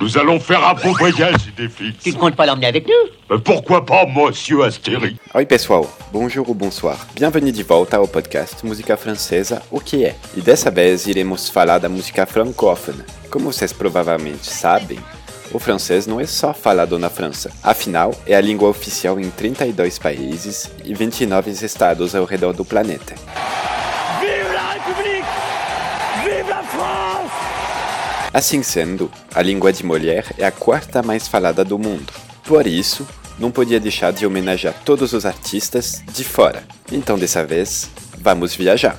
Nous 0.00 0.18
allons 0.18 0.38
faire 0.38 0.62
un 0.66 0.74
beau 0.74 0.92
voyage, 0.94 1.46
Idéfix. 1.48 2.02
Tu 2.02 2.12
ne 2.12 2.18
comptes 2.18 2.36
pas 2.36 2.44
l'emmener 2.44 2.66
avec 2.66 2.86
nous 2.86 2.92
Mais 3.30 3.40
pourquoi 3.40 3.86
pas, 3.86 4.04
monsieur 4.04 4.62
Astérix 4.64 5.16
Oi, 5.34 5.46
pessoal. 5.46 5.84
Bonjour 6.12 6.48
ou 6.50 6.54
bonsoir. 6.54 7.06
Bienvenue 7.14 7.52
de 7.52 7.62
volta 7.62 7.96
ao 7.96 8.06
podcast 8.06 8.66
Música 8.66 8.96
Francesa, 8.96 9.62
o 9.70 9.80
que 9.80 10.04
é? 10.04 10.14
E 10.36 10.40
dessa 10.42 10.70
vez 10.70 11.06
iremos 11.06 11.48
falar 11.48 11.78
da 11.78 11.88
música 11.88 12.26
francófona. 12.26 13.06
Como 13.30 13.50
vocês 13.52 13.72
provavelmente 13.72 14.46
sabem, 14.46 14.98
o 15.52 15.58
francês 15.58 16.06
não 16.06 16.20
é 16.20 16.26
só 16.26 16.52
falado 16.52 16.98
na 16.98 17.08
França. 17.08 17.50
Afinal, 17.62 18.12
é 18.26 18.34
a 18.34 18.40
língua 18.40 18.68
oficial 18.68 19.18
em 19.18 19.30
32 19.30 19.98
países 19.98 20.70
e 20.84 20.92
29 20.94 21.52
estados 21.52 22.14
ao 22.14 22.24
redor 22.26 22.52
do 22.52 22.64
planeta. 22.64 23.14
Vive 24.20 24.52
la 24.52 24.72
République 24.72 25.24
Vive 26.24 26.50
la 26.50 26.62
France 26.64 27.32
Assim 28.36 28.62
sendo, 28.62 29.10
a 29.34 29.40
língua 29.40 29.72
de 29.72 29.82
Molière 29.82 30.34
é 30.36 30.44
a 30.44 30.52
quarta 30.52 31.02
mais 31.02 31.26
falada 31.26 31.64
do 31.64 31.78
mundo. 31.78 32.12
Por 32.44 32.66
isso, 32.66 33.08
não 33.38 33.50
podia 33.50 33.80
deixar 33.80 34.12
de 34.12 34.26
homenagear 34.26 34.74
todos 34.84 35.14
os 35.14 35.24
artistas 35.24 36.02
de 36.12 36.22
fora. 36.22 36.62
Então, 36.92 37.18
dessa 37.18 37.46
vez, 37.46 37.88
vamos 38.18 38.54
viajar. 38.54 38.98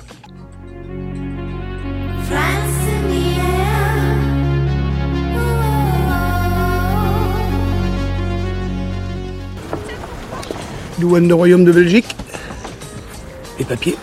Douane 10.98 11.28
do 11.28 11.36
Royaume 11.36 11.64
de 11.64 11.72
Belgique. 11.72 12.16
Les 13.56 13.68
papiers. 13.68 14.00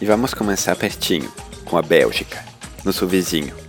E 0.00 0.06
vamos 0.06 0.32
começar 0.32 0.76
pertinho, 0.76 1.28
com 1.64 1.76
a 1.76 1.82
Bélgica, 1.82 2.44
nosso 2.84 3.08
vizinho, 3.08 3.61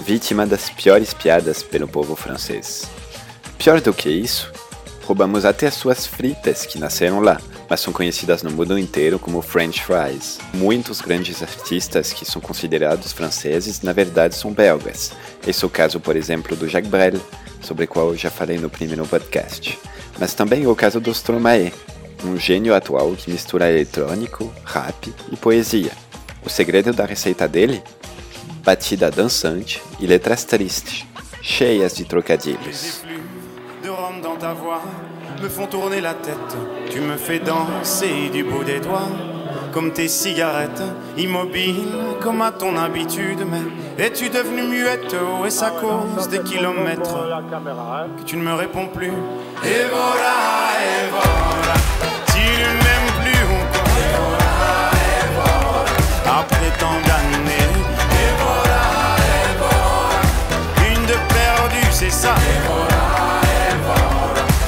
vítima 0.00 0.46
das 0.46 0.70
piores 0.70 1.14
piadas 1.14 1.62
pelo 1.62 1.86
povo 1.86 2.16
francês. 2.16 2.88
Pior 3.58 3.80
do 3.80 3.92
que 3.92 4.08
isso, 4.08 4.50
roubamos 5.04 5.44
até 5.44 5.66
as 5.66 5.74
suas 5.74 6.06
fritas 6.06 6.64
que 6.64 6.78
nasceram 6.78 7.20
lá, 7.20 7.40
mas 7.68 7.80
são 7.80 7.92
conhecidas 7.92 8.42
no 8.42 8.50
mundo 8.50 8.78
inteiro 8.78 9.18
como 9.18 9.42
French 9.42 9.82
fries. 9.84 10.38
Muitos 10.54 11.00
grandes 11.00 11.42
artistas 11.42 12.12
que 12.12 12.24
são 12.24 12.40
considerados 12.40 13.12
franceses, 13.12 13.82
na 13.82 13.92
verdade, 13.92 14.34
são 14.34 14.52
belgas. 14.52 15.12
Esse 15.46 15.64
é 15.64 15.66
o 15.66 15.70
caso, 15.70 16.00
por 16.00 16.16
exemplo, 16.16 16.56
do 16.56 16.68
Jacques 16.68 16.90
Brel, 16.90 17.20
sobre 17.60 17.84
o 17.84 17.88
qual 17.88 18.08
eu 18.08 18.16
já 18.16 18.30
falei 18.30 18.58
no 18.58 18.70
primeiro 18.70 19.06
podcast. 19.06 19.78
Mas 20.18 20.34
também 20.34 20.64
é 20.64 20.68
o 20.68 20.74
caso 20.74 21.00
do 21.00 21.10
Stromae, 21.12 21.72
um 22.24 22.36
gênio 22.38 22.74
atual 22.74 23.12
que 23.12 23.30
mistura 23.30 23.70
eletrônico, 23.70 24.52
rap 24.64 25.14
e 25.30 25.36
poesia. 25.36 25.92
O 26.44 26.48
segredo 26.48 26.92
da 26.92 27.04
receita 27.04 27.46
dele? 27.46 27.82
Batida 28.64 29.10
dançante 29.10 29.82
e 30.00 30.06
letras 30.06 30.44
tristes, 30.44 31.06
cheias 31.42 31.94
de 31.94 32.04
trocadilhos. 32.04 33.02
de 33.82 33.88
rhum 33.88 34.20
dans 34.20 34.36
ta 34.36 34.52
voix 34.52 34.82
me 35.42 35.48
font 35.48 35.66
tourner 35.66 36.00
la 36.02 36.12
tête. 36.14 36.56
Tu 36.90 37.00
me 37.00 37.16
fais 37.16 37.38
danser 37.38 38.28
du 38.30 38.44
bout 38.44 38.62
des 38.62 38.78
doigts, 38.80 39.08
comme 39.72 39.92
tes 39.92 40.08
cigarettes, 40.08 40.82
immobile 41.16 41.88
comme 42.20 42.42
à 42.42 42.50
ton 42.52 42.76
habitude. 42.76 43.46
Mais 43.50 44.04
es-tu 44.04 44.28
devenue 44.28 44.64
muette 44.64 45.14
Oh, 45.14 45.46
est-ce 45.46 45.64
à 45.64 45.70
cause 45.70 46.28
des 46.28 46.40
kilomètres 46.40 47.16
que 48.18 48.22
tu 48.24 48.36
ne 48.36 48.42
me 48.42 48.52
réponds 48.52 48.88
plus? 48.88 49.08
Et 49.64 49.86
voilà, 49.90 50.36
et 50.84 51.08
voilà, 51.10 51.74
tu 52.26 52.42
ne 52.42 52.72
m'aimes 52.82 53.12
plus 53.22 53.42
ou 53.44 53.58
quoi 53.72 53.80
après 56.40 56.70
tant 56.78 57.00
c'est 62.10 62.26
ça. 62.26 62.34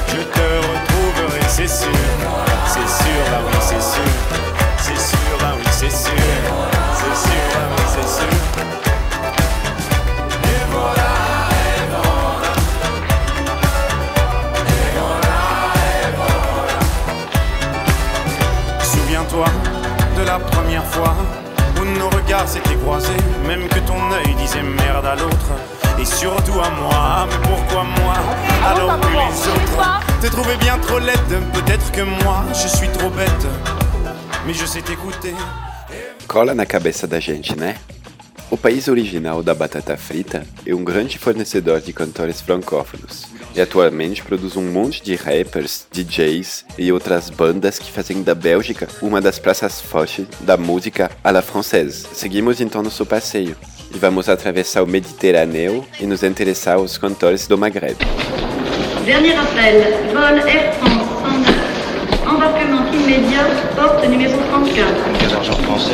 Je 0.07 0.21
te 0.21 0.39
retrouverai, 0.39 1.41
c'est 1.47 1.67
sûr. 1.67 1.89
C'est 2.67 3.03
sûr, 3.03 3.23
bah 3.31 3.39
oui, 3.45 3.57
c'est 3.59 3.81
sûr. 3.81 4.11
C'est 4.77 4.99
sûr, 4.99 5.37
bah 5.39 5.53
oui, 5.57 5.65
c'est 5.71 5.91
sûr. 5.91 6.11
C'est 6.95 7.15
sûr, 7.27 7.43
bah 7.53 7.65
oui, 7.69 7.83
c'est 7.93 8.07
sûr. 8.07 8.33
Souviens-toi 18.81 19.45
de 20.17 20.23
la 20.23 20.39
première 20.39 20.85
fois 20.85 21.15
où 21.79 21.85
nos 21.99 22.09
regards 22.09 22.47
s'étaient 22.47 22.75
croisés, 22.75 23.09
même 23.45 23.67
que 23.67 23.79
ton 23.79 24.11
œil 24.11 24.33
disait 24.35 24.63
merde 24.63 25.05
à 25.05 25.15
l'autre. 25.15 25.82
Et 25.99 26.05
surtout 26.05 26.59
à 26.59 26.69
moi, 26.69 27.27
mais 27.29 27.47
pourquoi 27.47 27.83
moi 27.83 28.15
alors 28.65 28.99
que 28.99 29.07
les 29.07 29.47
autres 29.53 30.19
te 30.21 30.27
trouvaient 30.27 30.57
bien 30.57 30.77
trop 30.79 30.99
laide. 30.99 31.17
Peut-être 31.53 31.91
que 31.91 32.01
moi 32.23 32.43
je 32.53 32.67
suis 32.67 32.87
trop 32.89 33.09
bête, 33.09 33.45
mais 34.45 34.53
je 34.53 34.65
sais 34.65 34.81
t'écouter. 34.81 35.33
Cola 36.27 36.55
na 36.55 36.65
cabeça 36.65 37.05
da 37.07 37.19
gente, 37.19 37.55
né? 37.57 37.75
O 38.49 38.57
país 38.57 38.87
original 38.87 39.41
da 39.41 39.53
batata 39.53 39.97
frita 39.97 40.45
é 40.65 40.75
um 40.75 40.83
grande 40.83 41.17
fornecedor 41.17 41.81
de 41.81 41.91
cantores 41.91 42.39
francófonos. 42.39 43.25
E 43.55 43.61
atualmente 43.61 44.23
produz 44.23 44.55
um 44.55 44.71
monte 44.71 45.01
de 45.03 45.15
rappers, 45.15 45.87
DJs 45.91 46.65
e 46.77 46.91
outras 46.91 47.29
bandas 47.29 47.79
que 47.79 47.91
fazem 47.91 48.23
da 48.23 48.33
Bélgica 48.35 48.87
uma 49.01 49.19
das 49.19 49.39
praças 49.39 49.81
fortes 49.81 50.25
da 50.41 50.55
música 50.55 51.11
à 51.23 51.31
la 51.31 51.41
française. 51.41 52.05
Seguimos 52.13 52.61
então 52.61 52.81
nosso 52.83 53.05
passeio 53.05 53.55
e 53.93 53.97
vamos 53.97 54.27
atravessar 54.27 54.81
o 54.83 54.87
Mediterrâneo 54.87 55.85
e 55.99 56.05
nos 56.05 56.23
interessar 56.23 56.75
aos 56.75 56.97
cantores 56.97 57.47
do 57.47 57.57
Maghreb. 57.57 57.97
Dernier 59.05 59.37
appel, 59.37 59.81
vol 60.13 60.47
Air 60.47 60.73
France 60.75 61.05
109. 61.21 61.63
Embarquement 62.25 62.93
immédiat, 62.93 63.49
porte 63.75 64.07
numéro 64.07 64.37
34. 64.37 65.13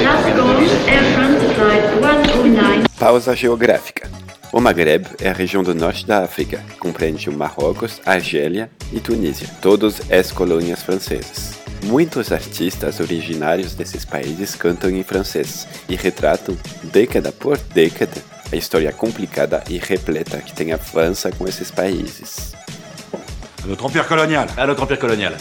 Las 0.04 0.26
Condes, 0.36 0.72
Air 0.88 1.04
France 1.16 1.46
Flight 1.56 1.86
109. 2.34 2.84
Pausa 3.00 3.36
geográfica. 3.36 4.10
O 4.52 4.60
Maghreb 4.60 5.06
é 5.22 5.30
a 5.30 5.34
região 5.34 5.62
do 5.62 5.76
norte 5.76 6.08
da 6.08 6.24
África, 6.24 6.58
que 6.70 6.78
compreende 6.78 7.30
o 7.30 7.34
Marrocos, 7.34 8.02
Argélia 8.06 8.70
e 8.92 9.00
Tunísia, 9.00 9.48
todos 9.62 10.02
ex-colônias 10.10 10.82
francesas. 10.82 11.59
Muitos 11.84 12.32
artistas 12.32 13.00
originários 13.00 13.74
desses 13.74 14.04
países 14.04 14.54
cantam 14.54 14.90
em 14.90 15.04
francês 15.04 15.68
e 15.88 15.96
retratam, 15.96 16.58
década 16.84 17.32
por 17.32 17.58
década, 17.58 18.22
a 18.52 18.56
história 18.56 18.92
complicada 18.92 19.64
e 19.70 19.78
repleta 19.78 20.40
que 20.40 20.54
tem 20.54 20.74
a 20.74 20.78
França 20.78 21.32
com 21.32 21.48
esses 21.48 21.72
países. 21.72 22.54
Notre 23.66 23.86
empire 23.86 24.08
colonial. 24.08 24.48
À 24.58 24.68
notre 24.68 24.84
empire 24.84 25.00
colonial. 25.00 25.34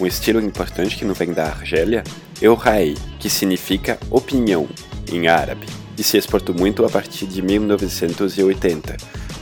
Um 0.00 0.06
estilo 0.06 0.40
importante 0.40 0.96
que 0.96 1.04
não 1.04 1.14
vem 1.14 1.32
da 1.32 1.44
Argélia 1.44 2.02
é 2.42 2.48
o 2.48 2.54
Rai, 2.54 2.94
que 3.20 3.30
significa 3.30 3.98
opinião 4.10 4.68
em 5.10 5.28
árabe, 5.28 5.66
e 5.96 6.02
se 6.02 6.16
exportou 6.16 6.54
muito 6.54 6.84
a 6.84 6.88
partir 6.88 7.26
de 7.26 7.40
1980, 7.40 8.96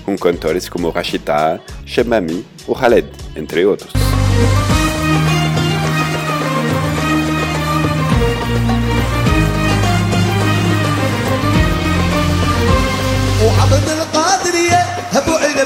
com 0.04 0.16
cantores 0.18 0.68
como 0.68 0.90
Rachita, 0.90 1.60
Shemami 1.86 2.44
ou 2.66 2.74
Khaled, 2.74 3.08
entre 3.34 3.64
outros. 3.64 3.92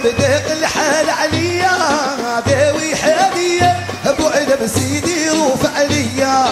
داق 0.02 0.52
الحال 0.52 1.10
عليا 1.10 1.76
داوي 2.46 2.96
حاليا 2.96 3.86
أبو 4.06 4.26
عنب 4.26 4.66
سيدي 4.66 5.28
رفع 5.28 5.70
عليا. 5.78 6.46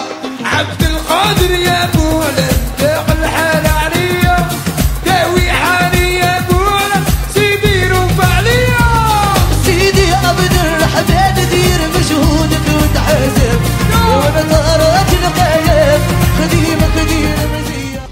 عبد 0.45 0.83
القادر 0.83 1.51
يا 1.51 1.83
أبو 1.83 2.21
عنب 2.21 2.57
داق 2.79 3.05
الحال 3.09 3.65
عليا. 3.67 4.49
داوي 5.05 5.51
حالي 5.51 6.15
يا 6.15 6.25
عنب 6.25 7.03
سيدي 7.33 7.87
رفع 7.87 8.35
عليا. 8.35 8.87
سيدي 9.65 10.13
عبد 10.13 10.53
الرحمن 10.63 11.49
دير 11.49 11.79
مجهودك 11.95 12.67
وتحاسب. 12.81 13.59
وأنا 14.09 14.43
طارت 14.51 15.13
القايب 15.13 16.01
خديمك 16.37 16.95
دير 17.09 17.37
مزيان. 17.53 18.09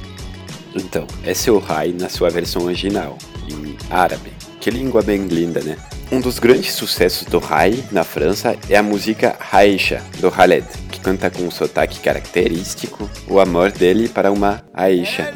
Então, 0.75 1.07
esse 1.25 1.49
é 1.49 1.51
o 1.51 1.59
Rai 1.59 1.93
na 1.99 2.09
sua 2.09 2.29
versão 2.29 2.63
original, 2.63 3.17
em 3.49 3.77
árabe. 3.89 4.32
Que 4.63 4.71
língua 4.71 5.01
bem 5.01 5.27
linda, 5.27 5.61
né? 5.61 5.75
Um 6.09 6.21
dos 6.21 6.39
grandes 6.39 6.73
sucessos 6.73 7.27
do 7.27 7.37
Rai 7.37 7.83
na 7.91 8.05
França 8.05 8.55
é 8.69 8.77
a 8.77 8.81
música 8.81 9.35
Aisha, 9.51 10.01
do 10.21 10.29
Khaled, 10.29 10.65
que 10.89 11.01
canta 11.01 11.29
com 11.29 11.43
um 11.43 11.51
sotaque 11.51 11.99
característico 11.99 13.09
o 13.27 13.41
amor 13.41 13.73
dele 13.73 14.07
para 14.07 14.31
uma 14.31 14.63
Aisha. 14.73 15.33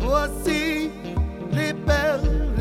Voici 0.00 0.90
les 1.52 1.72
perles, 1.86 2.51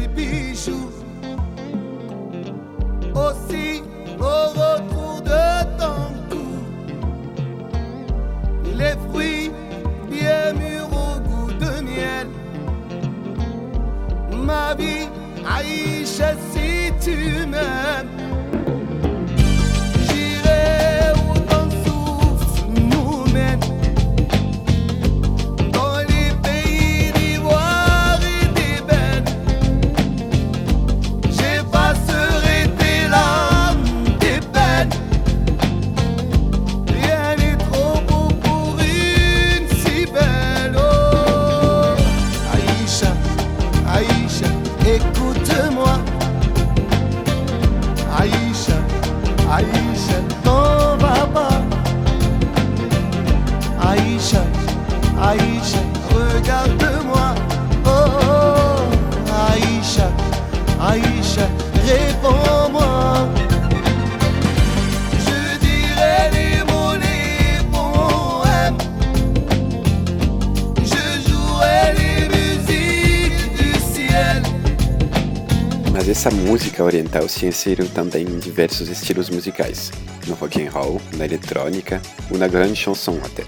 Mas 76.01 76.09
essa 76.09 76.31
música 76.31 76.83
oriental 76.83 77.29
se 77.29 77.45
inseriu 77.45 77.87
também 77.87 78.23
em 78.23 78.39
diversos 78.39 78.89
estilos 78.89 79.29
musicais, 79.29 79.91
no 80.25 80.33
rock 80.33 80.59
and 80.59 80.71
roll, 80.71 80.99
na 81.15 81.25
eletrônica 81.25 82.01
ou 82.31 82.39
na 82.39 82.47
grande 82.47 82.75
chanson 82.75 83.19
até. 83.23 83.43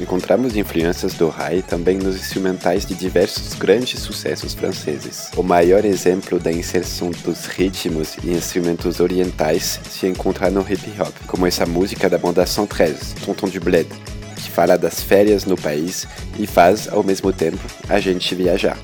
Encontramos 0.00 0.54
influências 0.54 1.14
do 1.14 1.28
Rai 1.28 1.62
também 1.62 1.98
nos 1.98 2.14
instrumentais 2.14 2.86
de 2.86 2.94
diversos 2.94 3.54
grandes 3.54 3.98
sucessos 3.98 4.54
franceses. 4.54 5.32
O 5.36 5.42
maior 5.42 5.84
exemplo 5.84 6.38
da 6.38 6.52
inserção 6.52 7.10
dos 7.24 7.46
ritmos 7.46 8.16
e 8.22 8.30
instrumentos 8.30 9.00
orientais 9.00 9.80
se 9.90 10.06
encontra 10.06 10.48
no 10.48 10.60
hip 10.60 10.88
hop, 11.00 11.12
como 11.26 11.44
essa 11.44 11.66
música 11.66 12.08
da 12.08 12.18
banda 12.18 12.46
113, 12.46 13.16
Tonton 13.16 13.48
du 13.48 13.58
Bled, 13.58 13.88
que 14.36 14.48
fala 14.48 14.78
das 14.78 15.02
férias 15.02 15.44
no 15.44 15.56
país 15.56 16.06
e 16.38 16.46
faz, 16.46 16.86
ao 16.86 17.02
mesmo 17.02 17.32
tempo, 17.32 17.58
a 17.88 17.98
gente 17.98 18.32
viajar. 18.32 18.78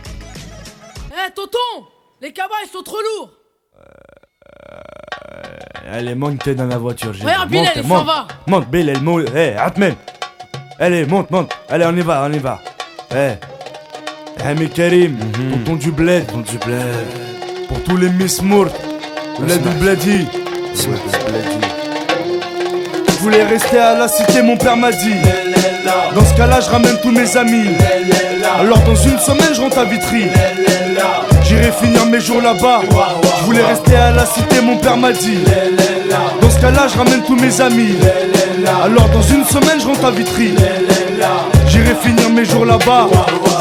Eh, 1.12 1.30
tonton 1.30 1.92
Les 2.22 2.32
cabas, 2.32 2.54
ils 2.64 2.70
sont 2.70 2.84
trop 2.84 2.98
lourds 3.00 3.30
Allez, 5.92 6.14
monte 6.14 6.48
dans 6.50 6.66
la 6.66 6.78
voiture. 6.78 7.12
Gilles. 7.12 7.24
Regarde, 7.24 7.50
monte, 7.50 7.68
il 7.74 7.82
s'en 7.82 7.88
monte, 7.88 8.06
va. 8.06 8.28
Monte, 8.46 8.68
Bilal, 8.68 9.02
monte. 9.02 9.24
Eh, 9.34 9.56
Atmen. 9.58 9.96
Allez, 10.78 11.04
monte, 11.04 11.32
monte. 11.32 11.52
Allez, 11.68 11.84
on 11.84 11.96
y 11.96 12.00
va, 12.00 12.22
on 12.24 12.32
y 12.32 12.38
va. 12.38 12.60
Eh. 13.12 13.32
Hami 14.44 14.70
Karim, 14.70 15.18
tonton 15.50 15.74
du 15.74 15.90
bled. 15.90 16.24
Tonton 16.28 16.44
du 16.48 16.58
bled. 16.58 17.66
Pour 17.66 17.82
tous 17.82 17.96
les 17.96 18.10
Miss 18.10 18.40
Mourt. 18.40 18.70
Bled 19.40 19.66
ou 19.66 19.70
Bledi. 19.80 20.28
Je 23.08 23.18
voulais 23.18 23.42
rester 23.42 23.78
à 23.80 23.98
la 23.98 24.06
cité, 24.06 24.42
mon 24.42 24.56
père 24.56 24.76
m'a 24.76 24.92
dit. 24.92 25.16
Dans 26.14 26.24
ce 26.24 26.36
cas-là, 26.36 26.60
je 26.60 26.70
ramène 26.70 27.00
tous 27.02 27.10
mes 27.10 27.36
amis. 27.36 27.70
Alors, 28.60 28.78
dans 28.84 28.94
une 28.94 29.18
semaine, 29.18 29.52
je 29.52 29.60
rentre 29.60 29.78
à 29.78 29.84
Vitry. 29.86 30.26
J'irai 31.62 31.72
finir 31.76 32.06
mes 32.06 32.18
jours 32.18 32.40
là-bas. 32.40 32.80
Je 33.38 33.44
voulais 33.44 33.62
rester 33.62 33.94
à 33.94 34.10
la 34.10 34.26
cité, 34.26 34.60
mon 34.60 34.78
père 34.78 34.96
m'a 34.96 35.12
dit. 35.12 35.38
Dans 36.40 36.50
ce 36.50 36.60
cas-là, 36.60 36.88
je 36.92 36.98
ramène 36.98 37.22
tous 37.24 37.36
mes 37.36 37.60
amis. 37.60 37.94
Alors, 38.82 39.08
dans 39.10 39.22
une 39.22 39.44
semaine, 39.44 39.80
je 39.80 39.86
rentre 39.86 40.04
à 40.04 40.10
Vitry. 40.10 40.54
J'irai 41.68 41.94
finir 42.02 42.30
mes 42.30 42.44
jours 42.44 42.64
là-bas. 42.64 43.06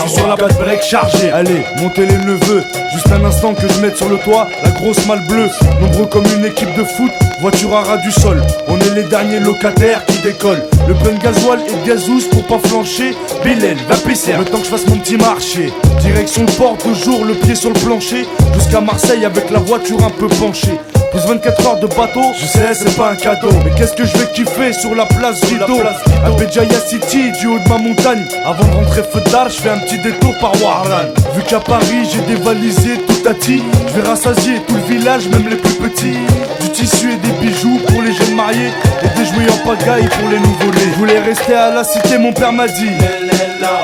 Je 0.03 0.07
suis 0.07 0.17
sur 0.17 0.27
la 0.27 0.35
base 0.35 0.57
break 0.57 0.81
chargée. 0.81 1.31
Allez, 1.31 1.63
montez 1.77 2.05
les 2.05 2.17
neveux. 2.17 2.63
Juste 2.93 3.07
un 3.11 3.23
instant 3.23 3.53
que 3.53 3.67
je 3.67 3.79
mette 3.81 3.97
sur 3.97 4.09
le 4.09 4.17
toit 4.17 4.47
la 4.63 4.71
grosse 4.71 5.05
malle 5.05 5.25
bleue. 5.27 5.49
Nombreux 5.79 6.07
comme 6.07 6.25
une 6.37 6.45
équipe 6.45 6.73
de 6.75 6.83
foot, 6.83 7.11
voiture 7.39 7.75
à 7.75 7.83
ras 7.83 7.97
du 7.97 8.11
sol. 8.11 8.41
On 8.67 8.79
est 8.79 8.95
les 8.95 9.03
derniers 9.03 9.39
locataires 9.39 10.03
qui 10.05 10.17
décollent. 10.19 10.63
Le 10.87 10.95
plein 10.95 11.11
de 11.11 11.21
gasoil 11.21 11.59
et 11.67 11.71
de 11.71 11.87
gazous 11.87 12.27
pour 12.31 12.45
pas 12.47 12.67
flancher. 12.67 13.15
Bilal, 13.43 13.77
va 13.87 13.95
pisser. 13.97 14.33
Le 14.33 14.45
temps 14.45 14.57
que 14.57 14.65
je 14.65 14.69
fasse 14.69 14.87
mon 14.87 14.97
petit 14.97 15.17
marché. 15.17 15.71
Direction 15.99 16.45
le 16.45 16.51
port, 16.53 16.77
toujours 16.77 17.23
le 17.23 17.35
pied 17.35 17.53
sur 17.53 17.69
le 17.69 17.79
plancher. 17.79 18.25
Jusqu'à 18.55 18.81
Marseille 18.81 19.25
avec 19.25 19.51
la 19.51 19.59
voiture 19.59 20.03
un 20.03 20.09
peu 20.09 20.27
penchée. 20.27 20.79
Plus 21.11 21.19
24 21.27 21.67
heures 21.67 21.79
de 21.79 21.87
bateau, 21.87 22.21
je 22.39 22.45
sais 22.45 22.73
c'est 22.73 22.95
pas 22.95 23.11
un 23.11 23.15
cadeau 23.17 23.49
Mais 23.65 23.71
qu'est-ce 23.77 23.93
que 23.93 24.05
je 24.05 24.17
vais 24.17 24.31
kiffer 24.33 24.71
sur 24.71 24.95
la 24.95 25.05
place 25.05 25.43
Rideau 25.43 25.81
À 26.25 26.29
Béjaïa 26.31 26.79
City, 26.79 27.33
du 27.37 27.47
haut 27.47 27.59
de 27.59 27.67
ma 27.67 27.77
montagne 27.77 28.25
Avant 28.45 28.63
de 28.63 28.75
rentrer 28.75 29.03
feu 29.03 29.19
d'art, 29.29 29.49
je 29.49 29.61
fais 29.61 29.69
un 29.69 29.79
petit 29.79 29.90
détour 29.97 30.37
par 30.39 30.51
Warlan 30.61 31.07
Vu 31.35 31.43
qu'à 31.43 31.59
Paris 31.59 32.07
j'ai 32.11 32.21
dévalisé 32.35 32.97
tout 33.07 33.29
à 33.29 33.33
ti 33.33 33.63
Je 33.87 33.99
vais 33.99 34.07
rassasier 34.07 34.61
tout 34.67 34.75
le 34.75 34.95
village, 34.95 35.27
même 35.27 35.47
les 35.49 35.55
plus 35.55 35.73
petits 35.75 36.17
Du 36.61 36.69
tissu 36.69 37.13
et 37.13 37.17
des 37.17 37.33
bijoux 37.45 37.79
pour 37.87 38.01
les 38.01 38.13
jeunes 38.13 38.35
mariés 38.35 38.71
Et 39.03 39.19
des 39.19 39.25
jouets 39.25 39.51
en 39.51 39.67
pagaille 39.67 40.07
pour 40.07 40.29
les 40.29 40.39
nouveau-nés 40.39 40.91
Je 40.93 40.99
voulais 40.99 41.19
rester 41.19 41.53
à 41.53 41.71
la 41.71 41.83
cité, 41.83 42.17
mon 42.17 42.33
père 42.33 42.53
m'a 42.53 42.67
dit 42.67 42.91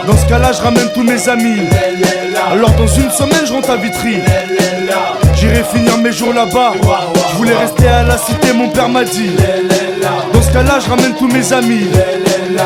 Dans 0.05 0.17
ce 0.17 0.25
cas-là, 0.27 0.51
je 0.53 0.61
ramène 0.61 0.89
tous 0.93 1.03
mes 1.03 1.27
amis 1.29 1.61
Alors 2.51 2.71
dans 2.71 2.87
une 2.87 3.11
semaine, 3.11 3.45
je 3.45 3.53
rentre 3.53 3.69
à 3.71 3.77
Vitry 3.77 4.17
J'irai 5.35 5.63
finir 5.63 5.97
mes 5.99 6.11
jours 6.11 6.33
là-bas. 6.33 6.73
Je 7.31 7.37
voulais 7.37 7.53
rester 7.55 7.87
à 7.87 8.03
la 8.03 8.17
cité, 8.17 8.53
mon 8.53 8.69
père 8.69 8.89
m'a 8.89 9.03
dit. 9.03 9.29
Dans 10.33 10.41
ce 10.41 10.51
cas-là, 10.51 10.79
je 10.83 10.89
ramène 10.89 11.13
tous 11.15 11.27
mes 11.27 11.53
amis. 11.53 11.87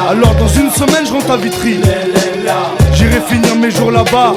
Alors 0.09 0.33
dans 0.35 0.47
une 0.47 0.71
semaine, 0.71 1.05
je 1.05 1.11
rentre 1.11 1.31
à 1.31 1.37
Vitry. 1.37 1.79
J'irai 3.11 3.25
finir 3.25 3.55
mes 3.57 3.71
jours 3.71 3.91
là-bas. 3.91 4.33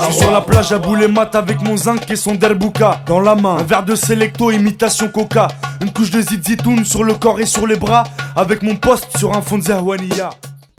Je 0.00 0.04
suis 0.04 0.20
sur 0.20 0.30
la 0.30 0.42
plage 0.42 0.70
à 0.70 0.78
mat 1.08 1.34
avec 1.34 1.62
mon 1.62 1.78
zinc 1.78 2.10
et 2.10 2.16
son 2.16 2.34
derbouka. 2.34 3.02
Dans 3.06 3.20
la 3.20 3.34
main, 3.34 3.56
un 3.56 3.62
verre 3.62 3.82
de 3.82 3.94
Selecto, 3.94 4.50
imitation 4.50 5.08
coca. 5.08 5.48
Une 5.80 5.90
couche 5.90 6.10
de 6.10 6.20
zizitoun 6.20 6.84
sur 6.84 7.04
le 7.04 7.14
corps 7.14 7.40
et 7.40 7.46
sur 7.46 7.66
les 7.66 7.76
bras. 7.76 8.04
Avec 8.36 8.62
mon 8.62 8.76
poste 8.76 9.16
sur 9.16 9.34
un 9.34 9.40
fond 9.40 9.56
de 9.56 9.62
zerwania. 9.62 10.28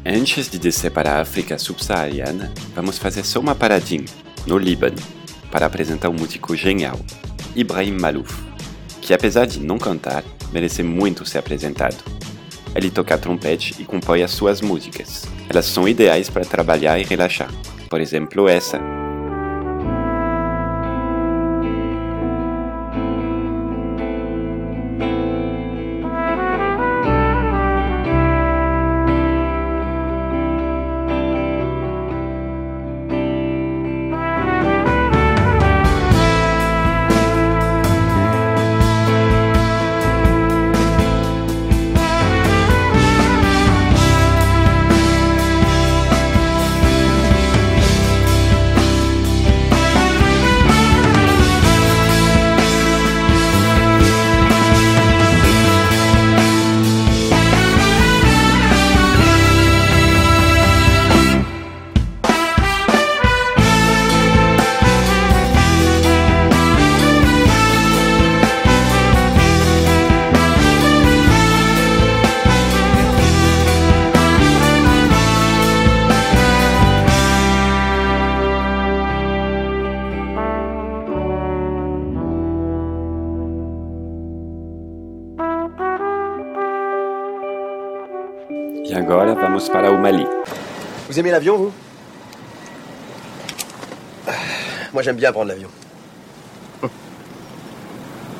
Antes 0.05 0.51
de 0.51 0.59
descer 0.59 0.91
para 0.91 1.17
a 1.17 1.21
África 1.21 1.57
subsaariana, 1.57 2.51
vamos 2.75 2.99
fazer 2.99 3.25
só 3.25 3.39
uma 3.39 3.55
paradinha, 3.55 4.05
no 4.45 4.57
Líbano, 4.59 4.97
para 5.51 5.65
apresentar 5.65 6.09
um 6.09 6.13
músico 6.13 6.55
genial, 6.55 6.99
Ibrahim 7.55 7.97
Malouf, 7.99 8.33
que 9.01 9.13
apesar 9.13 9.45
de 9.45 9.59
não 9.59 9.77
cantar, 9.77 10.23
merece 10.53 10.83
muito 10.83 11.25
ser 11.25 11.39
apresentado. 11.39 11.97
Ele 12.75 12.91
toca 12.91 13.17
trompete 13.17 13.75
e 13.79 13.83
compõe 13.83 14.21
as 14.23 14.31
suas 14.31 14.61
músicas. 14.61 15.23
Elas 15.49 15.65
são 15.65 15.87
ideais 15.87 16.29
para 16.29 16.45
trabalhar 16.45 16.99
e 16.99 17.03
relaxar. 17.03 17.49
Por 17.89 17.99
exemplo, 17.99 18.47
essa. 18.47 18.79
Agora 88.99 89.33
vamos 89.33 89.69
para 89.69 89.91
o 89.91 89.97
Mali. 89.97 90.25
Vous 91.07 91.17
aimez 91.17 91.31
l'avion, 91.31 91.57
vous 91.57 91.73
Moi, 94.93 95.03
j'aime 95.03 95.15
bien 95.17 95.31
prendre 95.31 95.49
l'avion. 95.49 95.69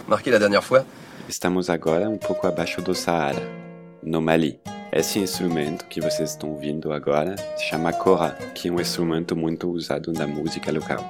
marqué 0.08 0.32
la 0.32 0.39
dernière 0.39 0.63
fois. 0.63 0.84
Estamos 1.30 1.70
agora 1.70 2.10
um 2.10 2.18
pouco 2.18 2.48
abaixo 2.48 2.82
do 2.82 2.96
Saara, 2.96 3.39
no 4.04 4.20
Mali. 4.22 4.60
Esse 4.92 5.20
instrumento 5.20 5.86
que 5.86 6.01
vocês 6.01 6.32
estão 6.32 6.50
ouvindo 6.50 6.92
agora 6.92 7.36
se 7.56 7.66
chama 7.66 7.94
kora, 7.94 8.32
que 8.56 8.70
é 8.70 8.72
um 8.72 8.82
instrumento 8.82 9.36
muito 9.36 9.70
usado 9.70 10.12
na 10.12 10.25
música 10.25 10.72
local. 10.72 11.06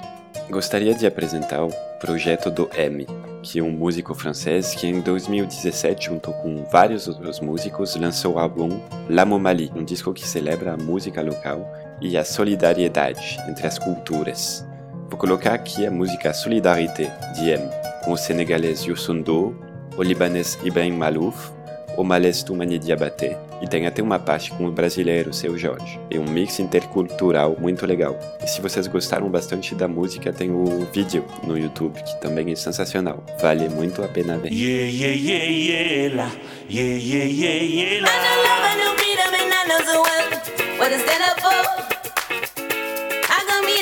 Gostaria 0.50 0.94
de 0.94 1.08
apresentar 1.08 1.63
o 1.63 1.72
projeto 2.01 2.51
do 2.51 2.70
M, 2.75 3.08
que 3.41 3.60
é 3.60 3.63
um 3.63 3.72
músico 3.72 4.13
francês 4.13 4.75
que 4.75 4.88
em 4.88 5.01
2017, 5.01 6.08
junto 6.08 6.31
com 6.34 6.63
vários 6.72 7.08
outros 7.08 7.39
músicos, 7.39 7.96
lançou 7.96 8.36
o 8.36 8.39
álbum 8.39 8.79
L'Amo 9.10 9.39
Mali, 9.39 9.72
um 9.75 9.84
disco 9.84 10.13
que 10.13 10.27
celebra 10.27 10.74
a 10.74 10.77
música 10.77 11.22
local 11.22 11.65
e 12.01 12.17
a 12.17 12.24
solidariedade 12.24 13.38
entre 13.48 13.67
as 13.67 13.79
culturas. 13.79 14.65
Vou 15.10 15.17
colocar 15.17 15.53
aqui 15.53 15.86
a 15.86 15.91
música 15.91 16.34
Solidarité 16.34 17.12
de 17.36 17.50
M, 17.50 17.69
com 18.03 18.12
o 18.12 18.17
senegalês 18.17 18.84
Youssou 18.84 19.55
o 19.98 20.03
libanês 20.03 20.58
Ibrahim 20.63 20.93
Malouf, 20.93 21.51
o 21.98 22.03
malês 22.03 22.43
Toumani 22.43 22.77
Diabaté 22.77 23.49
e 23.62 23.68
tem 23.68 23.86
até 23.86 24.01
uma 24.01 24.20
parte 24.20 24.51
com 24.51 24.66
o 24.66 24.72
brasileiro 24.72 25.34
Seu 25.34 25.58
Jorge. 25.58 26.00
É 26.10 26.20
um 26.20 26.25
mix 26.25 26.60
intercultural 26.60 27.56
muito 27.60 27.86
legal. 27.86 28.18
E 28.44 28.48
se 28.48 28.62
vocês 28.62 28.88
gostaram 28.88 29.30
bastante 29.30 29.75
da 29.75 29.88
música, 29.88 30.32
tem 30.32 30.51
o 30.51 30.88
vídeo 30.94 31.25
no 31.44 31.58
YouTube 31.58 32.01
que 32.01 32.22
também 32.22 32.51
é 32.51 32.56
sensacional. 32.56 33.24
Vale 33.42 33.70
muito 33.70 34.04
a 34.04 34.08
pena 34.08 34.38
ver. 34.38 34.51
Yeah, 34.51 34.89
yeah, 34.89 35.16
yeah, 35.16 35.46
yeah, 35.46 36.16
la. 36.16 36.32
Yeah, 36.70 36.98
yeah, 36.98 37.25
yeah, 37.25 37.63
yeah, 37.63 38.01
la. 38.01 38.10
I 38.10 38.18
know 38.24 38.38
love, 38.44 38.66
I 38.66 38.98
freedom, 38.98 39.34
and 39.36 39.54
I 39.54 39.63
know 39.68 39.80
the 39.86 39.98
one. 40.00 40.80
What 40.80 40.89
to 40.92 41.00
stand 41.00 41.24
up 41.24 41.39
for? 41.42 41.89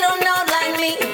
Don't 0.00 0.20
know 0.24 0.44
like 0.46 0.80
me? 0.80 1.07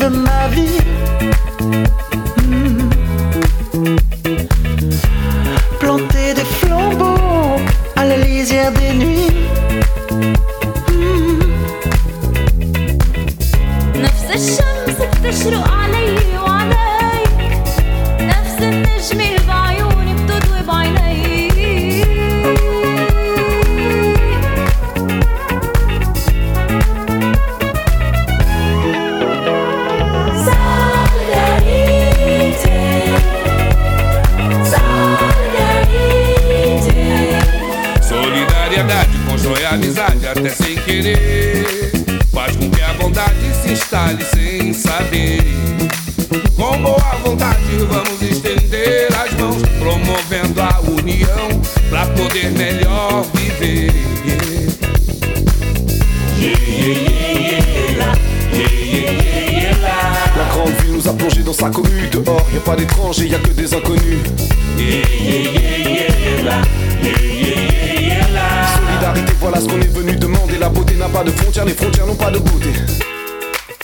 De 0.00 0.08
ma 0.08 0.48
vie. 0.48 0.89
La. 60.36 60.44
Grande 60.50 60.72
ville 60.82 60.94
nous 60.94 61.08
a 61.08 61.12
plongé 61.12 61.42
dans 61.42 61.52
sa 61.52 61.70
commune. 61.70 62.08
Dehors, 62.10 62.46
y 62.52 62.56
a 62.56 62.60
pas 62.60 62.76
d'étrangers, 62.76 63.26
y 63.26 63.34
a 63.34 63.38
que 63.38 63.50
des 63.50 63.74
inconnus. 63.74 64.18
Solidarité, 68.76 69.32
voilà 69.40 69.60
ce 69.60 69.68
qu'on 69.68 69.80
est 69.80 69.94
venu 69.94 70.16
demander. 70.16 70.58
La 70.58 70.68
beauté 70.68 70.94
n'a 70.94 71.08
pas 71.08 71.24
de 71.24 71.30
frontières, 71.30 71.64
les 71.64 71.74
frontières 71.74 72.06
n'ont 72.06 72.14
pas 72.14 72.30
de 72.30 72.38
beauté. 72.38 72.70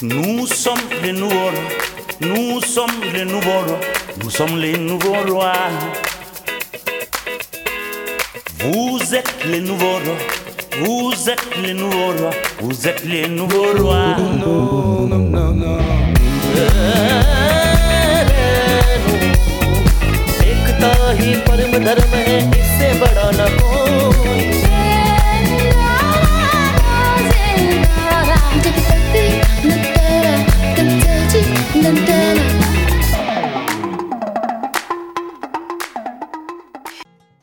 Nous 0.03 0.47
sommes 0.47 0.75
les 1.03 1.13
nouveaux. 1.13 1.51
Nous 2.21 2.61
sommes 2.61 2.91
les 3.13 3.25
nouveaux. 3.25 3.77
Nous 4.23 4.31
sommes 4.31 4.59
les 4.59 4.79
nouveaux 4.79 5.23
rois. 5.29 5.53
Vous 8.60 9.14
êtes 9.14 9.44
les 9.46 9.60
nouveaux 9.60 10.00
rois. 10.06 10.18
Vous 10.80 11.30
êtes 11.30 11.58
les 11.62 11.74
nouveaux 11.74 12.14
rois. 12.18 12.32
Vous 12.62 12.88
êtes 12.88 13.04
les 13.04 13.28
nouveaux 13.28 13.74
rois. 13.78 14.16
No, 14.40 15.06
no, 15.08 15.18
no, 15.18 15.52
no. 15.52 15.80
एकता 20.52 20.92
ही 21.20 21.34
परम 21.48 21.78
धर्म 21.86 22.14
है 22.16 22.38
इससे 22.60 22.94
बड़ा 23.02 23.30
न 23.32 23.50
कोई 23.60 24.12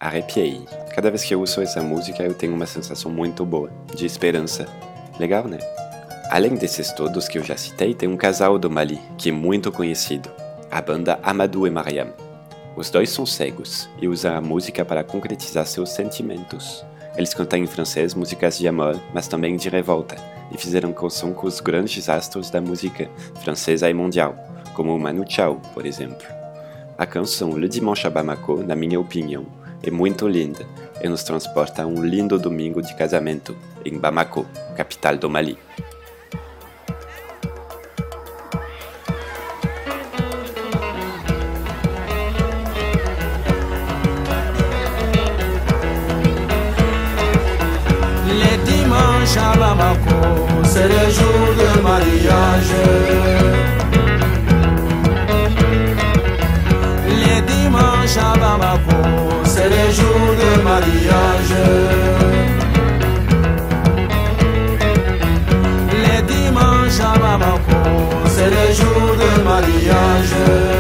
Arrepiei. 0.00 0.81
Cada 1.03 1.11
vez 1.11 1.25
que 1.25 1.35
eu 1.35 1.41
ouço 1.41 1.59
essa 1.59 1.81
música, 1.81 2.23
eu 2.23 2.33
tenho 2.33 2.55
uma 2.55 2.65
sensação 2.65 3.11
muito 3.11 3.45
boa, 3.45 3.69
de 3.93 4.05
esperança. 4.05 4.65
Legal, 5.19 5.49
né? 5.49 5.57
Além 6.29 6.55
desses 6.55 6.93
todos 6.93 7.27
que 7.27 7.37
eu 7.37 7.43
já 7.43 7.57
citei, 7.57 7.93
tem 7.93 8.07
um 8.07 8.15
casal 8.15 8.57
do 8.57 8.71
Mali, 8.71 9.01
que 9.17 9.27
é 9.27 9.31
muito 9.33 9.69
conhecido, 9.69 10.31
a 10.71 10.81
banda 10.81 11.19
Amadou 11.21 11.67
e 11.67 11.69
Mariam. 11.69 12.07
Os 12.77 12.89
dois 12.89 13.09
são 13.09 13.25
cegos 13.25 13.89
e 14.01 14.07
usam 14.07 14.33
a 14.33 14.39
música 14.39 14.85
para 14.85 15.03
concretizar 15.03 15.65
seus 15.65 15.89
sentimentos. 15.89 16.85
Eles 17.17 17.33
cantam 17.33 17.59
em 17.59 17.67
francês 17.67 18.13
músicas 18.13 18.57
de 18.57 18.65
amor, 18.65 18.97
mas 19.13 19.27
também 19.27 19.57
de 19.57 19.67
revolta, 19.67 20.15
e 20.53 20.57
fizeram 20.57 20.93
canção 20.93 21.33
com 21.33 21.47
os 21.47 21.59
grandes 21.59 22.07
astros 22.07 22.49
da 22.49 22.61
música 22.61 23.09
francesa 23.43 23.89
e 23.89 23.93
mundial, 23.93 24.35
como 24.73 24.97
Manu 24.97 25.25
Chao, 25.27 25.61
por 25.73 25.85
exemplo. 25.85 26.25
A 26.97 27.05
canção 27.05 27.57
Le 27.57 27.67
Dimanche 27.67 28.07
à 28.07 28.09
Bamako, 28.09 28.63
na 28.63 28.73
minha 28.73 29.01
opinião, 29.01 29.45
é 29.85 29.91
muito 29.91 30.25
linda 30.29 30.65
e 31.03 31.09
nos 31.09 31.23
transporta 31.23 31.83
a 31.83 31.85
um 31.85 32.01
lindo 32.01 32.39
domingo 32.39 32.81
de 32.81 32.95
casamento 32.95 33.55
em 33.85 33.99
Bamako, 33.99 34.47
capital 34.75 35.17
do 35.17 35.29
Mali. 35.29 35.57
Les 48.25 48.57
dimanches 48.63 49.37
à 49.37 49.55
Bamako, 49.57 50.63
c'est 50.63 50.87
le 50.87 51.09
jour 51.11 51.55
de 51.57 51.81
mariage. 51.81 53.32
C'est 59.63 59.69
le 59.69 59.91
jour 59.93 60.25
de 60.41 60.61
mariage. 60.61 61.53
Les 66.03 66.21
dimanches 66.33 66.99
à 66.99 67.17
Bamako, 67.17 67.79
c'est 68.27 68.49
le 68.49 68.73
jour 68.73 69.15
de 69.21 69.43
mariage. 69.43 70.72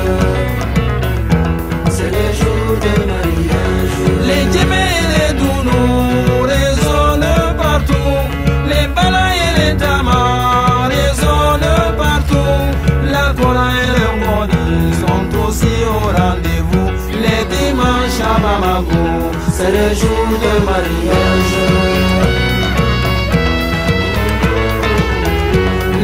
c'est 19.55 19.71
le 19.71 19.87
jour 20.01 20.27
de 20.43 20.53
mariage. 20.69 21.53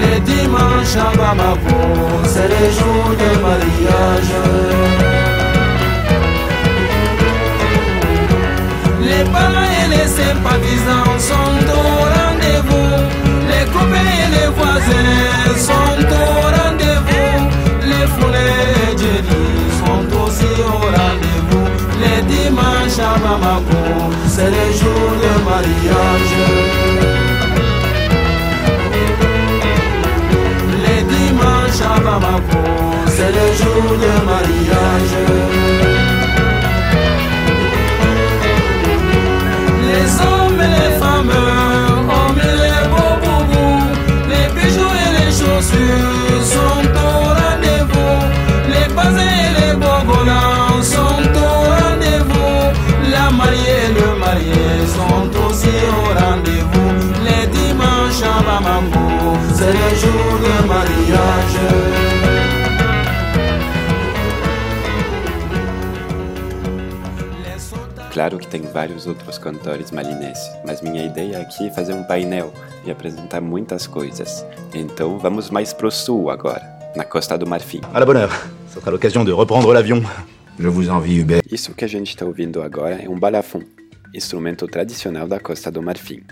Les 0.02 0.20
dimanches 0.32 0.98
à 1.08 1.10
Bamako, 1.18 1.82
c'est 2.32 2.50
le 2.56 2.66
jour 2.78 3.06
de 3.22 3.30
mariage. 3.48 4.34
Les 9.10 9.24
parents 9.34 9.72
et 9.80 9.88
les 9.94 10.08
sympathisants 10.20 11.18
sont 11.30 11.60
au 11.80 11.90
rendez-vous, 12.18 12.92
les 13.52 13.66
copains 13.74 14.10
et 14.20 14.30
les 14.36 14.50
voisins 14.58 15.58
sont 15.68 16.02
au 16.04 16.32
rendez-vous. 16.42 16.69
C'est 24.28 24.52
le 24.52 24.74
jour 24.74 25.12
de 25.24 25.32
mariage. 25.44 26.32
Les 30.84 31.04
dimanches 31.04 31.82
à 31.82 32.00
Bamako, 32.00 32.64
c'est 33.08 33.32
le 33.32 33.48
jour 33.58 33.98
de 33.98 34.26
mariage. 34.26 34.89
Sont 54.96 55.30
aussi 55.46 55.76
au 55.98 56.04
rendez-vous. 56.20 56.92
Les 57.28 57.46
dimanches 57.48 58.24
à 58.24 58.42
Bamako, 58.48 59.38
c'est 59.56 59.74
le 59.80 59.90
jour 60.02 60.28
de 60.46 60.68
mariage. 60.68 61.58
Claro 68.12 68.38
que 68.38 68.48
tem 68.48 68.62
vários 68.74 69.08
outros 69.08 69.38
cantores 69.38 69.92
malinenses, 69.92 70.50
mas 70.66 70.82
minha 70.82 71.06
ideia 71.06 71.40
aqui 71.40 71.68
é 71.68 71.72
fazer 71.72 71.94
um 71.94 72.04
painel 72.04 72.52
e 72.86 72.92
apresentar 72.92 73.40
muitas 73.40 73.88
coisas. 73.88 74.46
Então 74.74 75.18
vamos 75.18 75.50
mais 75.50 75.72
pro 75.74 75.90
sul 75.90 76.30
agora, 76.30 76.62
na 76.96 77.06
Costa 77.06 77.38
do 77.38 77.48
Marfim. 77.48 77.80
À 77.94 78.00
la 78.00 78.06
bonne 78.06 78.18
heure. 78.18 78.34
Ce 78.74 78.80
sera 78.80 78.92
l'occasion 78.92 79.24
de 79.24 79.32
reprendre 79.32 79.72
l'avion. 79.74 80.02
Je 80.60 80.68
vous 80.68 80.90
envie, 80.90 81.22
Hubert. 81.22 81.44
Isso 81.50 81.74
que 81.74 81.86
a 81.86 81.88
gente 81.88 82.10
está 82.10 82.26
ouvindo 82.26 82.62
agora 82.62 82.96
é 83.02 83.08
um 83.08 83.18
balafon, 83.18 83.62
instrumento 84.14 84.68
tradicional 84.68 85.28
da 85.28 85.40
Costa 85.40 85.72
do 85.72 85.82
Marfim. 85.82 86.24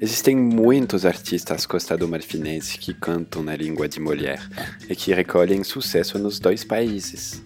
Existem 0.00 0.36
muitos 0.36 1.06
artistas 1.06 1.64
costa-do-marfinenses 1.64 2.76
que 2.76 2.92
cantam 2.92 3.42
na 3.42 3.54
língua 3.54 3.88
de 3.88 4.00
mulher 4.00 4.40
e 4.88 4.96
que 4.96 5.14
recolhem 5.14 5.62
sucesso 5.62 6.18
nos 6.18 6.38
dois 6.38 6.64
países. 6.64 7.42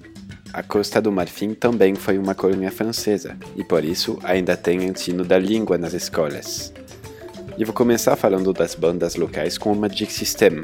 A 0.53 0.63
Costa 0.63 1.03
do 1.03 1.13
Marfim 1.13 1.53
também 1.53 1.95
foi 1.95 2.17
uma 2.17 2.35
colônia 2.35 2.71
francesa 2.71 3.37
e 3.57 3.63
por 3.63 3.85
isso 3.85 4.19
ainda 4.23 4.57
tem 4.57 4.85
ensino 4.85 5.25
da 5.25 5.39
língua 5.39 5.77
nas 5.77 5.93
escolas. 5.93 6.73
E 7.59 7.65
vou 7.65 7.75
começar 7.75 8.17
falando 8.17 8.53
das 8.53 8.75
bandas 8.75 9.17
locais 9.17 9.59
com 9.59 9.73
o 9.73 9.77
Magic 9.77 10.13
System, 10.13 10.63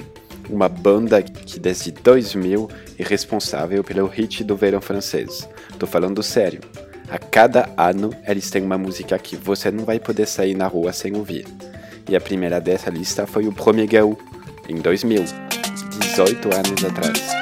uma 0.49 0.69
banda 0.69 1.23
que 1.23 1.59
desde 1.59 1.91
2000 1.91 2.71
é 2.99 3.03
responsável 3.03 3.85
pelo 3.85 4.07
hit 4.07 4.45
do 4.45 4.57
verão 4.57 4.81
francês. 4.81 5.49
Tô 5.79 5.87
falando 5.87 6.23
sério. 6.23 6.61
A 7.13 7.19
cada 7.19 7.69
ano 7.77 8.11
eles 8.27 8.51
têm 8.51 8.63
uma 8.63 8.79
música 8.79 9.19
que 9.19 9.37
você 9.37 9.71
não 9.71 9.85
vai 9.85 10.01
poder 10.01 10.27
sair 10.27 10.55
na 10.55 10.67
rua 10.67 10.95
sem 10.95 11.15
ouvir. 11.15 11.47
E 12.09 12.17
a 12.17 12.21
primeira 12.23 12.59
dessa 12.59 12.89
lista 12.89 13.27
foi 13.27 13.47
o 13.47 13.53
Premier 13.53 13.87
Gaú, 13.87 14.17
em 14.67 14.77
2000, 14.77 15.23
18 16.01 16.55
anos 16.55 16.83
atrás. 16.83 17.42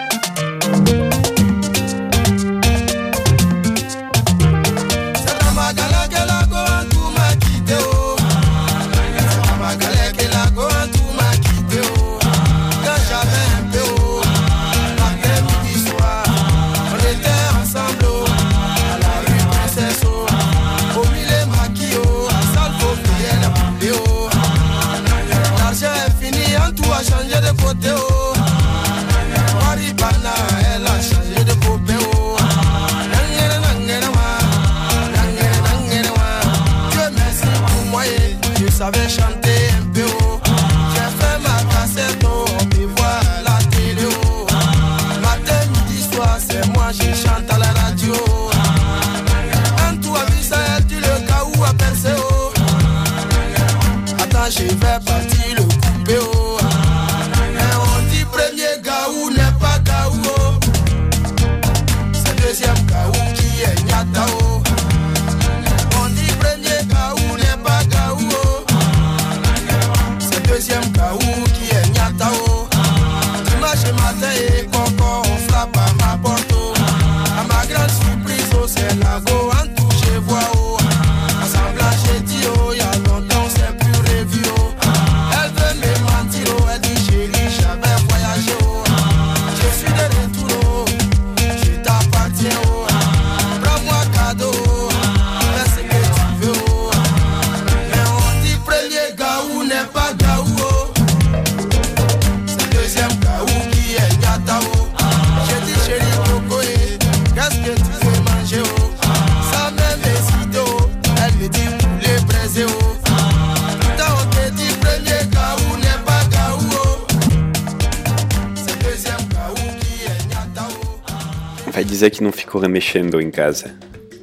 Dizer 122.00 122.10
que 122.10 122.24
não 122.24 122.32
ficou 122.32 122.58
remexendo 122.58 123.20
em 123.20 123.30
casa. 123.30 123.74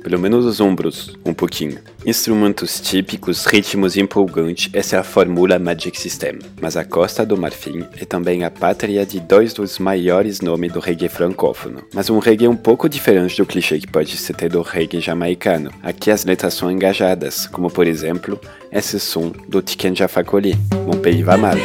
Pelo 0.02 0.18
menos 0.18 0.46
os 0.46 0.60
ombros, 0.60 1.16
um 1.24 1.34
pouquinho. 1.34 1.78
Instrumentos 2.06 2.80
típicos, 2.80 3.46
ritmos 3.46 3.98
empolgantes, 3.98 4.70
essa 4.74 4.96
é 4.96 5.00
a 5.00 5.04
fórmula 5.04 5.60
Magic 5.60 6.00
System. 6.00 6.40
Mas 6.60 6.76
a 6.76 6.84
Costa 6.84 7.24
do 7.26 7.38
Marfim 7.38 7.86
é 8.00 8.06
também 8.06 8.44
a 8.44 8.50
pátria 8.50 9.06
de 9.06 9.20
dois 9.20 9.54
dos 9.54 9.78
maiores 9.78 10.42
nomes 10.42 10.72
do 10.72 10.80
reggae 10.80 11.10
francófono. 11.10 11.84
Mas 11.94 12.10
um 12.10 12.18
reggae 12.18 12.48
um 12.48 12.56
pouco 12.56 12.90
diferente 12.90 13.38
do 13.38 13.46
clichê 13.46 13.78
que 13.80 13.88
pode 13.88 14.18
se 14.18 14.34
ter 14.34 14.50
do 14.50 14.62
reggae 14.62 15.00
jamaicano. 15.00 15.72
Aqui 15.84 16.10
as 16.10 16.26
letras 16.26 16.56
são 16.56 16.72
engajadas, 16.72 17.46
como 17.46 17.70
por 17.70 17.86
exemplo, 17.86 18.40
esse 18.72 19.00
som 19.00 19.32
do 19.48 19.62
Tiken 19.62 19.96
Jafakoli, 19.96 20.56
Mon 20.86 21.00
Pays 21.00 21.24
Va 21.24 21.38
Mal. 21.38 21.58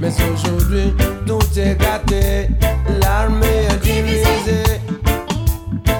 Mais 0.00 0.08
aujourd'hui 0.32 0.92
tout 1.26 1.38
est 1.56 1.80
gâté. 1.80 2.48
L'armée 3.00 3.68
est 3.70 3.82
divisée. 3.82 4.80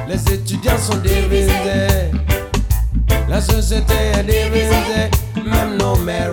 Les 0.08 0.34
étudiants 0.34 0.78
sont 0.78 0.96
divisés. 0.96 2.10
La 3.28 3.40
société 3.40 3.94
est 4.16 4.24
divisée. 4.24 5.10
Même 5.36 5.76
nos 5.78 5.96
mères 5.96 6.32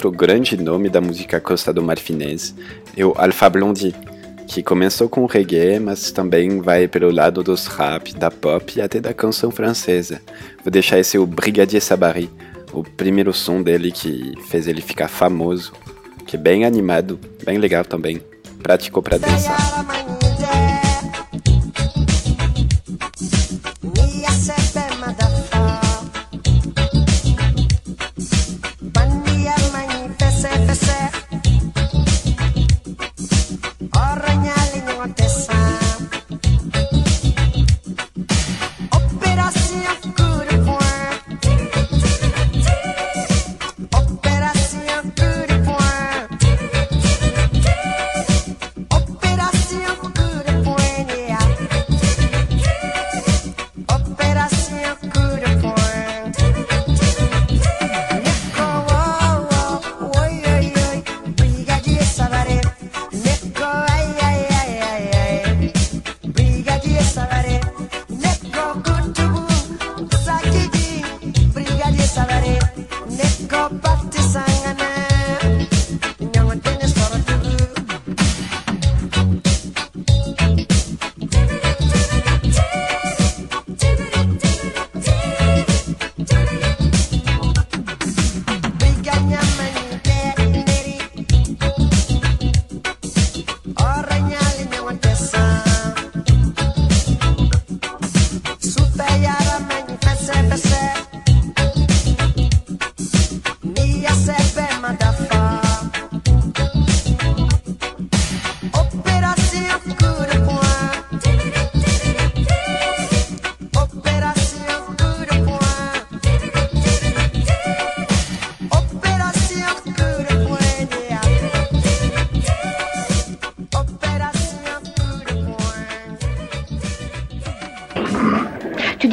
outro 0.00 0.10
grande 0.10 0.56
nome 0.56 0.88
da 0.88 0.98
música 0.98 1.38
costa 1.38 1.74
do 1.74 1.82
marfinense 1.82 2.54
é 2.96 3.04
o 3.04 3.12
Alpha 3.18 3.50
Blondy, 3.50 3.94
que 4.46 4.62
começou 4.62 5.10
com 5.10 5.26
reggae, 5.26 5.78
mas 5.78 6.10
também 6.10 6.58
vai 6.58 6.88
pelo 6.88 7.10
lado 7.10 7.42
dos 7.42 7.66
rap, 7.66 8.14
da 8.14 8.30
pop 8.30 8.78
e 8.78 8.80
até 8.80 8.98
da 8.98 9.12
canção 9.12 9.50
francesa. 9.50 10.22
Vou 10.64 10.70
deixar 10.70 10.98
esse 10.98 11.18
o 11.18 11.26
Brigadier 11.26 11.82
Sabari, 11.82 12.30
o 12.72 12.82
primeiro 12.82 13.34
som 13.34 13.62
dele 13.62 13.92
que 13.92 14.32
fez 14.48 14.66
ele 14.66 14.80
ficar 14.80 15.08
famoso, 15.08 15.74
que 16.26 16.34
é 16.34 16.38
bem 16.38 16.64
animado, 16.64 17.20
bem 17.44 17.58
legal 17.58 17.84
também, 17.84 18.22
prático 18.62 19.02
para 19.02 19.18
dançar. 19.18 20.09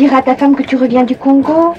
Diras 0.08 0.20
à 0.20 0.22
ta 0.22 0.36
femme 0.38 0.56
que 0.56 0.64
tu 0.64 0.78
reviens 0.78 1.04
du 1.04 1.16
Congo 1.16 1.76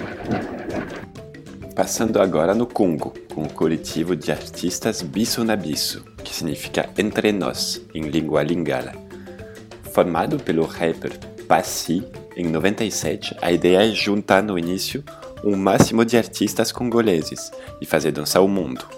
Passando 1.74 2.20
agora 2.20 2.54
no 2.54 2.66
Congo, 2.66 3.14
com 3.34 3.44
o 3.44 3.48
coletivo 3.48 4.14
de 4.14 4.30
artistas 4.30 5.00
Bisso 5.00 5.42
na 5.44 5.56
Bisso, 5.56 6.04
que 6.22 6.34
significa 6.34 6.90
Entre 6.98 7.32
Nós, 7.32 7.80
em 7.94 8.02
língua 8.02 8.42
lingala. 8.42 8.92
Formado 9.94 10.36
pelo 10.36 10.66
rapper 10.66 11.18
Passi, 11.48 12.06
em 12.36 12.44
97, 12.44 13.34
a 13.40 13.50
ideia 13.50 13.90
é 13.90 13.94
juntar 13.94 14.42
no 14.42 14.58
início 14.58 15.02
um 15.42 15.56
máximo 15.56 16.04
de 16.04 16.18
artistas 16.18 16.70
congoleses 16.70 17.50
e 17.80 17.86
fazer 17.86 18.12
dançar 18.12 18.42
o 18.42 18.48
mundo. 18.48 18.97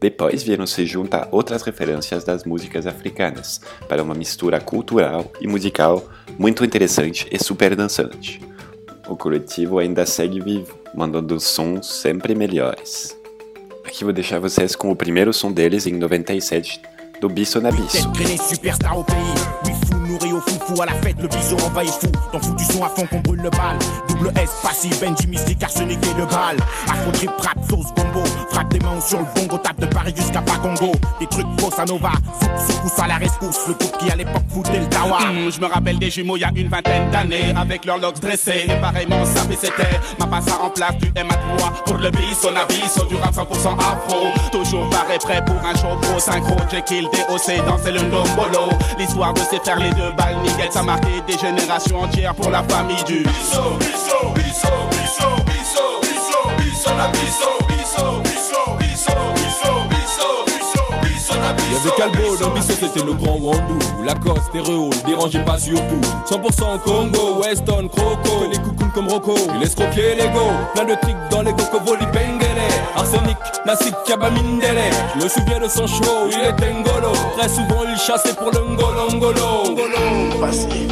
Depois 0.00 0.42
vieram 0.42 0.66
se 0.66 0.86
juntar 0.86 1.28
outras 1.30 1.62
referências 1.62 2.24
das 2.24 2.44
músicas 2.44 2.86
africanas, 2.86 3.60
para 3.86 4.02
uma 4.02 4.14
mistura 4.14 4.58
cultural 4.58 5.30
e 5.40 5.46
musical 5.46 6.08
muito 6.38 6.64
interessante 6.64 7.28
e 7.30 7.38
super 7.38 7.76
dançante. 7.76 8.40
O 9.06 9.14
coletivo 9.14 9.78
ainda 9.78 10.06
segue 10.06 10.40
vivo, 10.40 10.78
mandando 10.94 11.38
sons 11.38 11.86
sempre 11.86 12.34
melhores. 12.34 13.14
Aqui 13.84 14.04
vou 14.04 14.12
deixar 14.12 14.38
vocês 14.38 14.74
com 14.74 14.90
o 14.90 14.96
primeiro 14.96 15.32
som 15.32 15.52
deles 15.52 15.86
em 15.86 15.92
97, 15.92 16.80
do 17.20 17.28
Bisso 17.28 17.60
na 17.60 17.70
Bisso. 17.70 18.08
Fou, 20.66 20.80
à 20.82 20.86
la 20.86 20.92
fête, 20.94 21.16
le 21.20 21.28
bison 21.28 21.56
envahit 21.66 21.90
fou. 21.92 22.10
T'en 22.32 22.40
fous 22.40 22.54
du 22.54 22.64
son 22.64 22.84
à 22.84 22.88
fond 22.88 23.06
qu'on 23.06 23.20
brûle 23.20 23.40
le 23.42 23.50
bal. 23.50 23.78
Double 24.08 24.32
S, 24.40 24.50
passif, 24.62 25.00
Benji 25.00 25.26
mystique, 25.26 25.62
arsenic 25.62 25.98
et 26.04 26.18
le 26.18 26.26
bal. 26.26 26.56
Afro 26.88 27.10
trip, 27.12 27.30
rap, 27.38 27.58
sauce, 27.68 27.86
combo. 27.96 28.22
Frappe 28.50 28.72
des 28.72 28.80
mains 28.80 29.00
sur 29.00 29.18
le 29.18 29.26
bongo, 29.34 29.58
tape 29.58 29.80
de 29.80 29.86
Paris 29.86 30.14
jusqu'à 30.16 30.42
Pacongo. 30.42 30.92
Des 31.18 31.26
trucs 31.26 31.46
bossa 31.58 31.84
nova, 31.84 32.12
soupe, 32.40 32.50
secousse 32.68 32.98
à 32.98 33.06
la 33.06 33.16
rescousse. 33.16 33.68
Le 33.68 33.74
groupe 33.74 33.98
qui 33.98 34.10
à 34.10 34.16
l'époque 34.16 34.44
foutait 34.48 34.78
le 34.78 34.88
tawa. 34.88 35.18
Hum, 35.22 35.50
je 35.50 35.60
me 35.60 35.66
rappelle 35.66 35.98
des 35.98 36.10
jumeaux 36.10 36.36
il 36.36 36.40
y 36.40 36.44
a 36.44 36.50
une 36.54 36.68
vingtaine 36.68 37.10
d'années 37.10 37.52
avec 37.56 37.84
leurs 37.84 37.98
locks 37.98 38.20
dressés 38.20 38.66
et 38.68 38.80
pareillement 38.80 39.24
sapés 39.24 39.58
c'était 39.60 39.98
ma 40.18 40.26
passe 40.26 40.46
en 40.60 40.70
place 40.70 40.96
du 40.98 41.10
M 41.14 41.28
à 41.30 41.34
toi 41.34 41.72
pour 41.84 41.96
le 41.98 42.10
bis 42.10 42.36
son 42.40 42.54
avis 42.56 42.80
du 43.08 43.16
rap 43.16 43.34
100% 43.34 43.78
afro 43.78 44.26
toujours 44.50 44.88
pareil 44.90 45.18
prêt 45.18 45.44
pour 45.44 45.56
un 45.56 45.74
show 45.74 45.96
pro 46.00 46.18
synchro 46.18 46.56
Jekyll 46.70 47.04
DOC 47.04 47.64
danser 47.66 47.92
le 47.92 48.00
ndombolo 48.00 48.70
l'histoire 48.98 49.32
de 49.34 49.40
ces 49.40 49.58
frères 49.58 49.78
les 49.78 49.90
deux 49.90 50.12
balles 50.16 50.36
qu'elle 50.56 50.76
a 50.78 50.82
marqué 50.82 51.08
des 51.26 51.38
générations 51.38 52.00
entières 52.00 52.34
pour 52.34 52.50
la 52.50 52.62
famille 52.64 53.02
du 53.04 53.22
Bisso, 53.22 53.78
Bisso, 53.78 54.32
Bisso, 54.34 54.68
Bisso, 54.90 55.28
Bisso, 55.46 56.00
Bisso, 56.02 56.38
Bisso, 56.58 56.90
la 56.96 57.08
Bisso, 57.08 57.50
Bisso, 57.68 58.20
Bisso, 58.22 58.62
Bisso, 58.78 59.02
Bisso, 59.88 60.30
Bisso, 60.48 61.34
il 61.68 61.72
y 61.72 61.76
avait 61.76 61.96
Calbo 61.96 62.36
dans 62.36 62.50
Bissot, 62.50 62.74
c'était 62.80 63.04
le 63.04 63.14
grand 63.14 63.38
Wandou. 63.40 63.78
Lacoste, 64.04 64.50
Terreau, 64.52 64.90
dérangez 65.06 65.44
pas 65.44 65.58
surtout. 65.58 66.00
100% 66.28 66.80
Congo, 66.84 67.42
Weston, 67.42 67.88
Croco. 67.88 68.46
Les 68.50 68.58
coucounes 68.58 68.90
comme 68.94 69.08
Rocco, 69.08 69.34
il 69.54 69.62
est 69.62 69.66
escroquait 69.66 70.16
les 70.16 70.28
go. 70.28 70.40
Plein 70.74 70.84
de 70.84 70.94
tricks 71.00 71.16
dans 71.30 71.42
les 71.42 71.52
cocos, 71.52 71.80
voli, 71.84 72.06
bang 72.12 72.39
Bengele 72.60 72.96
Arsenic, 72.96 73.36
Nassik, 73.66 73.94
Kabamindele 74.06 74.90
Je 75.16 75.24
me 75.24 75.28
souviens 75.28 75.58
de 75.60 75.68
son 75.68 75.86
show, 75.86 76.28
il 76.30 76.48
était 76.48 76.72
ngolo 76.72 77.12
Très 77.36 77.48
souvent 77.48 77.82
il 77.90 77.96
chassait 77.98 78.34
pour 78.34 78.50
le 78.50 78.60
ngolo 78.60 79.10
ngolo 79.14 79.70
Ngolo 79.70 80.40
Passé, 80.40 80.88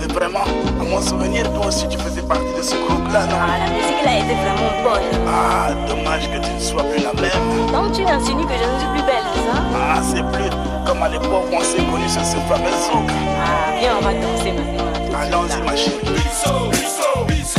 mais 0.00 0.06
vraiment, 0.12 0.44
à 0.80 0.84
mon 0.84 1.00
souvenir, 1.00 1.52
toi 1.52 1.66
aussi 1.66 1.86
tu 1.88 1.98
faisais 1.98 2.22
partie 2.22 2.52
de 2.56 2.62
ce 2.62 2.74
groupe-là, 2.74 3.26
non? 3.26 3.36
Ah, 3.38 3.58
la 3.66 3.70
musique 3.70 4.02
là 4.04 4.18
était 4.18 4.34
vraiment 4.34 4.82
bonne. 4.82 5.26
Ah, 5.28 5.68
dommage 5.86 6.28
que 6.30 6.38
tu 6.44 6.50
ne 6.54 6.60
sois 6.60 6.82
plus 6.84 7.02
la 7.02 7.12
même. 7.12 7.72
Donc 7.72 7.92
tu 7.92 8.02
insinues 8.02 8.46
que 8.46 8.54
je 8.54 8.64
ne 8.72 8.78
suis 8.78 8.88
plus 8.94 9.02
belle, 9.02 9.24
c'est 9.34 9.40
ça? 9.42 9.58
Ah, 9.76 10.00
c'est 10.02 10.24
plus 10.32 10.50
comme 10.86 11.02
à 11.02 11.08
l'époque 11.10 11.44
où 11.52 11.56
on 11.56 11.60
s'est 11.60 11.76
connus 11.76 12.08
sur 12.08 12.24
ce 12.24 12.36
fameux 12.48 12.70
zouk. 12.86 13.10
Ah, 13.10 13.78
viens, 13.78 13.96
on 14.00 14.04
va 14.04 14.14
danser 14.14 14.52
maintenant. 14.52 15.18
Allons-y, 15.20 15.62
ma 15.62 15.76
chérie. 15.76 15.98
Biso, 16.02 16.70
biso, 16.70 17.24
biso, 17.26 17.57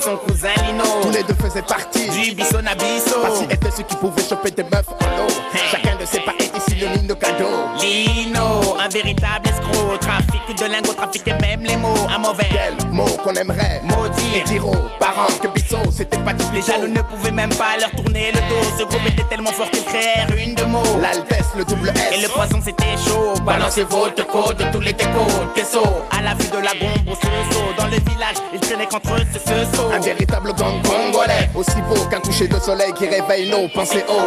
son 0.00 0.16
cousin 0.16 0.48
Lino. 0.66 0.84
Tous 1.02 1.10
les 1.10 1.22
deux 1.22 1.34
faisaient 1.34 1.62
partie 1.62 2.08
Du 2.10 2.34
biso 2.34 2.60
na 2.62 2.74
biso. 2.74 3.20
Passy 3.22 3.44
était 3.44 3.70
ceux 3.70 3.82
qui 3.82 3.96
pouvaient 3.96 4.22
choper 4.22 4.50
des 4.50 4.64
meufs 4.64 4.88
en 4.88 5.24
eau 5.24 5.28
Chacun 5.70 5.96
de 5.96 6.06
ses 6.06 6.20
pas 6.20 6.32
le 6.80 6.86
ligne 6.94 7.06
de 7.06 7.14
cadeau 7.14 7.68
Lino, 7.80 8.76
un 8.78 8.88
véritable 8.88 9.48
escroc. 9.48 9.98
Trafic 10.00 10.58
de 10.58 10.64
lingots, 10.64 10.94
trafiquait 10.94 11.36
même 11.40 11.62
les 11.62 11.76
mots. 11.76 12.06
Un 12.08 12.18
mauvais. 12.18 12.48
Quel 12.50 12.90
mot 12.90 13.08
qu'on 13.22 13.34
aimerait 13.34 13.82
Maudit. 13.84 14.36
Et 14.36 14.44
dire 14.44 14.66
aux 14.66 14.76
parents 14.98 15.32
que 15.42 15.48
Bissot 15.48 15.90
c'était 15.90 16.18
pas 16.18 16.32
du 16.32 16.44
Les 16.54 16.62
jaloux 16.62 16.88
ne 16.88 17.02
pouvaient 17.02 17.30
même 17.30 17.50
pas 17.50 17.76
leur 17.78 17.90
tourner 17.90 18.32
le 18.32 18.40
dos. 18.48 18.78
Ce 18.78 18.84
groupe 18.84 19.06
était 19.06 19.24
tellement 19.24 19.52
fort 19.52 19.70
qu'ils 19.70 19.84
créèrent 19.84 20.34
une 20.36 20.54
de 20.54 20.64
mots. 20.64 20.98
L'Altesse, 21.00 21.50
le 21.56 21.64
double 21.64 21.90
S 21.90 22.18
Et 22.18 22.22
le 22.22 22.28
poison 22.28 22.60
c'était 22.64 22.96
chaud. 23.06 23.34
Balancez 23.44 23.84
votre 23.84 24.26
code 24.26 24.56
de 24.56 24.64
tous 24.72 24.80
les 24.80 24.92
décos. 24.92 25.26
Queso, 25.54 25.82
à 26.16 26.22
la 26.22 26.34
vue 26.34 26.48
de 26.48 26.58
la 26.58 26.72
bombe 26.74 27.08
au. 27.08 27.80
Dans 27.80 27.86
le 27.86 27.96
village, 28.10 28.36
enchaîné 28.70 28.86
contre 28.86 29.14
eux, 29.14 29.26
c'est 29.32 29.40
ce 29.40 29.76
saut. 29.76 29.90
Un 29.92 30.00
véritable 30.00 30.52
gang 30.54 30.82
congolais, 30.82 31.50
aussi 31.54 31.82
beau 31.88 32.04
qu'un 32.08 32.20
coucher 32.20 32.48
de 32.48 32.58
soleil 32.58 32.92
qui 32.94 33.06
réveille 33.06 33.50
nos 33.50 33.68
pensées 33.68 34.04
haut. 34.08 34.20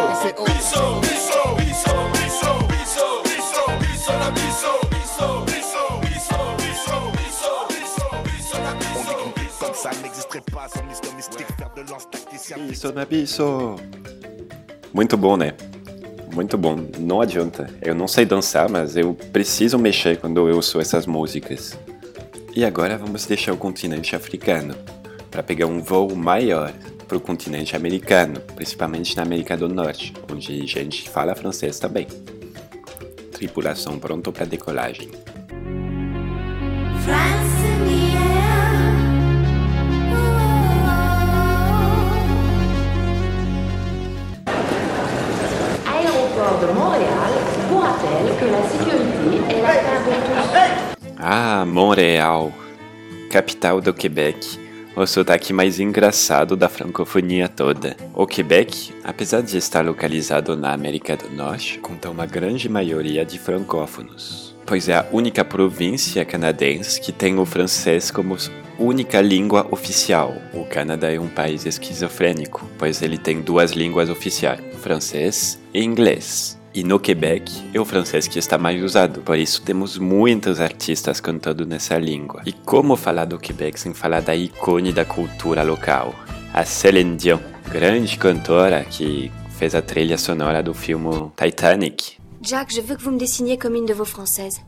Bisso, 0.44 1.00
bisso, 1.00 1.56
bisso, 1.56 1.94
bisso, 2.12 2.52
bisso, 2.74 3.12
bisso, 3.24 3.74
bisso, 3.80 4.12
la 4.12 4.30
bisso. 4.30 4.74
Ça 9.74 9.90
n'existerait 10.02 10.40
pas 10.52 10.68
sans 10.68 10.80
Mr. 10.82 11.14
Mystique, 11.14 11.46
faire 11.58 11.70
Muito 14.94 15.16
bom, 15.16 15.36
né? 15.36 15.52
Muito 16.32 16.56
bom. 16.56 16.76
Não 16.98 17.20
adianta. 17.20 17.68
Eu 17.82 17.94
não 17.94 18.08
sei 18.08 18.24
dançar, 18.24 18.70
mas 18.70 18.96
eu 18.96 19.14
preciso 19.32 19.78
mexer 19.78 20.18
quando 20.18 20.48
eu 20.48 20.56
ouço 20.56 20.80
essas 20.80 21.06
músicas. 21.06 21.76
E 22.56 22.64
agora 22.64 22.96
vamos 22.96 23.26
deixar 23.26 23.52
o 23.52 23.56
continente 23.56 24.14
africano 24.14 24.76
para 25.28 25.42
pegar 25.42 25.66
um 25.66 25.82
voo 25.82 26.14
maior 26.14 26.72
para 27.08 27.16
o 27.16 27.20
continente 27.20 27.74
americano, 27.74 28.40
principalmente 28.54 29.16
na 29.16 29.24
América 29.24 29.56
do 29.56 29.68
Norte, 29.68 30.14
onde 30.32 30.62
a 30.62 30.66
gente 30.66 31.10
fala 31.10 31.34
francês 31.34 31.80
também. 31.80 32.06
Tripulação 33.32 33.98
pronto 33.98 34.30
para 34.30 34.46
decolagem. 34.46 35.10
France 37.02 37.58
in 37.66 37.84
the 37.88 38.16
air. 38.16 38.44
Aéroport 45.92 46.60
de 46.60 46.66
Montréal 46.72 47.32
vous 47.68 47.80
rappelle 47.80 48.30
que 48.38 48.44
la 48.44 48.62
sécurité 48.68 49.52
est 49.52 49.60
l'affaire 49.60 50.04
de 50.04 50.12
tous. 50.22 50.94
Ah, 51.26 51.64
Montréal, 51.64 52.52
capital 53.30 53.80
do 53.80 53.94
Quebec, 53.94 54.58
o 54.94 55.06
sotaque 55.06 55.54
mais 55.54 55.80
engraçado 55.80 56.54
da 56.54 56.68
francofonia 56.68 57.48
toda. 57.48 57.96
O 58.12 58.26
Quebec, 58.26 58.92
apesar 59.02 59.40
de 59.40 59.56
estar 59.56 59.82
localizado 59.82 60.54
na 60.54 60.74
América 60.74 61.16
do 61.16 61.30
Norte, 61.30 61.78
conta 61.78 62.10
uma 62.10 62.26
grande 62.26 62.68
maioria 62.68 63.24
de 63.24 63.38
francófonos, 63.38 64.54
pois 64.66 64.86
é 64.86 64.96
a 64.96 65.06
única 65.10 65.42
província 65.42 66.26
canadense 66.26 67.00
que 67.00 67.10
tem 67.10 67.38
o 67.38 67.46
francês 67.46 68.10
como 68.10 68.36
única 68.78 69.22
língua 69.22 69.66
oficial. 69.70 70.36
O 70.52 70.66
Canadá 70.66 71.10
é 71.10 71.18
um 71.18 71.28
país 71.28 71.64
esquizofrênico, 71.64 72.68
pois 72.76 73.00
ele 73.00 73.16
tem 73.16 73.40
duas 73.40 73.70
línguas 73.70 74.10
oficiais, 74.10 74.60
francês 74.82 75.58
e 75.72 75.82
inglês. 75.82 76.62
E 76.74 76.82
no 76.82 76.98
Quebec 76.98 77.70
é 77.72 77.80
o 77.80 77.84
francês 77.84 78.26
que 78.26 78.36
está 78.36 78.58
mais 78.58 78.82
usado, 78.82 79.20
por 79.20 79.38
isso 79.38 79.62
temos 79.62 79.96
muitos 79.96 80.60
artistas 80.60 81.20
cantando 81.20 81.64
nessa 81.64 81.96
língua. 81.96 82.42
E 82.44 82.52
como 82.52 82.96
falar 82.96 83.26
do 83.26 83.38
Quebec 83.38 83.78
sem 83.78 83.94
falar 83.94 84.22
da 84.22 84.34
ícone 84.34 84.92
da 84.92 85.04
cultura 85.04 85.62
local? 85.62 86.12
A 86.52 86.64
Céline 86.64 87.16
Dion, 87.16 87.38
grande 87.70 88.18
cantora 88.18 88.82
que 88.82 89.30
fez 89.50 89.76
a 89.76 89.82
trilha 89.82 90.18
sonora 90.18 90.64
do 90.64 90.74
filme 90.74 91.30
Titanic. 91.36 92.18
Jack, 92.42 92.74
je 92.74 92.80
veux 92.80 92.96
que 92.96 93.04
vous 93.04 93.12
me 93.12 93.18
dessiniez 93.18 93.56
comme 93.56 93.76
une 93.76 93.86
de 93.86 93.94
vos 93.94 94.04
françaises. 94.04 94.60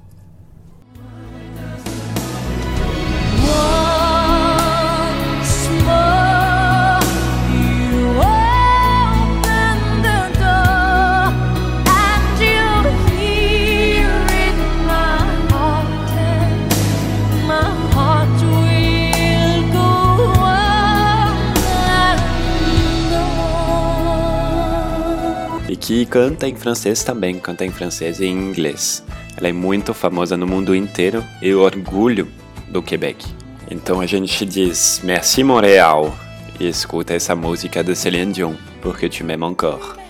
Que 25.87 26.05
canta 26.05 26.49
em 26.49 26.57
francês 26.57 27.05
também, 27.05 27.39
canta 27.39 27.65
em 27.65 27.71
francês 27.71 28.19
e 28.19 28.27
em 28.27 28.33
inglês. 28.33 29.05
Ela 29.37 29.49
é 29.49 29.53
muito 29.53 29.95
famosa 29.95 30.37
no 30.37 30.45
mundo 30.45 30.75
inteiro 30.75 31.25
e 31.41 31.55
orgulho 31.55 32.27
do 32.69 32.83
Quebec. 32.83 33.25
Então 33.71 34.01
a 34.01 34.07
gente 34.07 34.45
diz 34.45 35.01
Merci 35.05 35.45
Montréal 35.45 36.13
e 36.59 36.67
escuta 36.67 37.15
essa 37.15 37.37
música 37.37 37.85
de 37.85 37.95
Céline 37.95 38.33
Dion, 38.33 38.55
porque 38.83 39.09
tu 39.09 39.23
m'aimes 39.23 39.49
encore. 39.49 40.06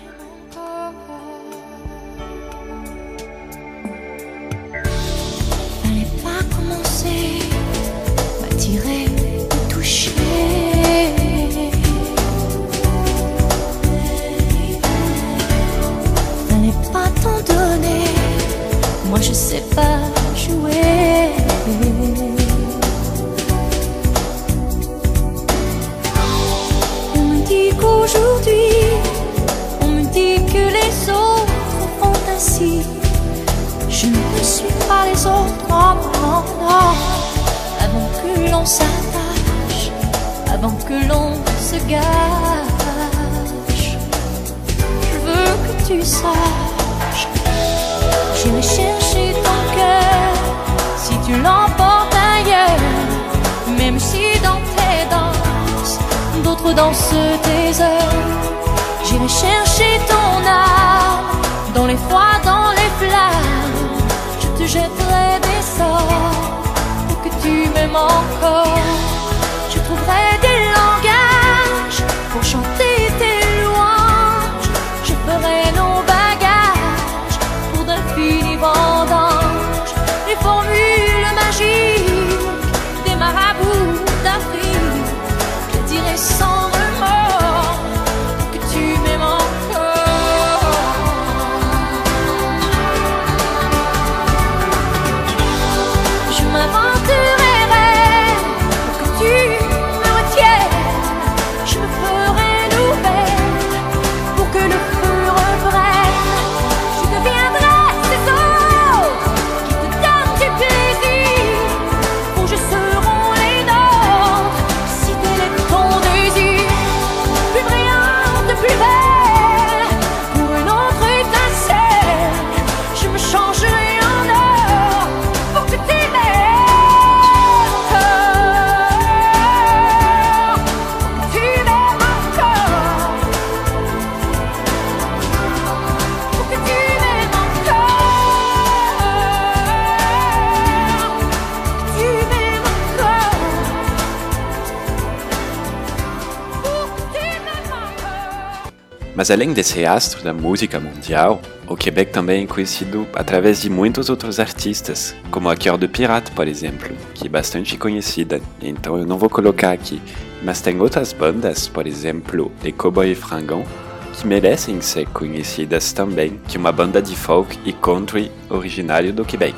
Mas 149.17 149.31
além 149.31 149.51
desse 149.51 149.83
astro 149.83 150.23
da 150.23 150.31
música 150.31 150.79
mundial, 150.79 151.41
o 151.67 151.75
Quebec 151.75 152.11
também 152.11 152.43
é 152.43 152.47
conhecido 152.47 153.07
através 153.15 153.59
de 153.59 153.67
muitos 153.67 154.11
outros 154.11 154.39
artistas, 154.39 155.15
como 155.31 155.49
a 155.49 155.57
Cœur 155.57 155.75
de 155.75 155.87
Pirate, 155.87 156.29
por 156.33 156.47
exemplo, 156.47 156.95
que 157.15 157.25
é 157.25 157.29
bastante 157.29 157.75
conhecida, 157.77 158.39
então 158.61 158.95
eu 158.95 159.07
não 159.07 159.17
vou 159.17 159.27
colocar 159.27 159.71
aqui. 159.71 159.99
Mas 160.43 160.61
tem 160.61 160.79
outras 160.79 161.13
bandas, 161.13 161.67
por 161.67 161.87
exemplo, 161.87 162.51
Les 162.63 162.75
Cowboys 162.75 163.17
Fringants, 163.17 163.67
que 164.13 164.27
merecem 164.27 164.79
ser 164.81 165.07
conhecidas 165.07 165.91
também, 165.91 166.39
que 166.47 166.55
é 166.55 166.59
uma 166.59 166.71
banda 166.71 167.01
de 167.01 167.15
folk 167.15 167.57
e 167.65 167.73
country 167.73 168.31
originário 168.47 169.11
do 169.11 169.25
Quebec. 169.25 169.57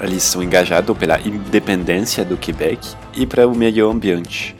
Eles 0.00 0.22
são 0.22 0.42
engajados 0.42 0.96
pela 0.96 1.20
independência 1.20 2.24
do 2.24 2.38
Quebec 2.38 2.94
e 3.14 3.26
para 3.26 3.46
o 3.46 3.54
meio 3.54 3.90
ambiente. 3.90 4.56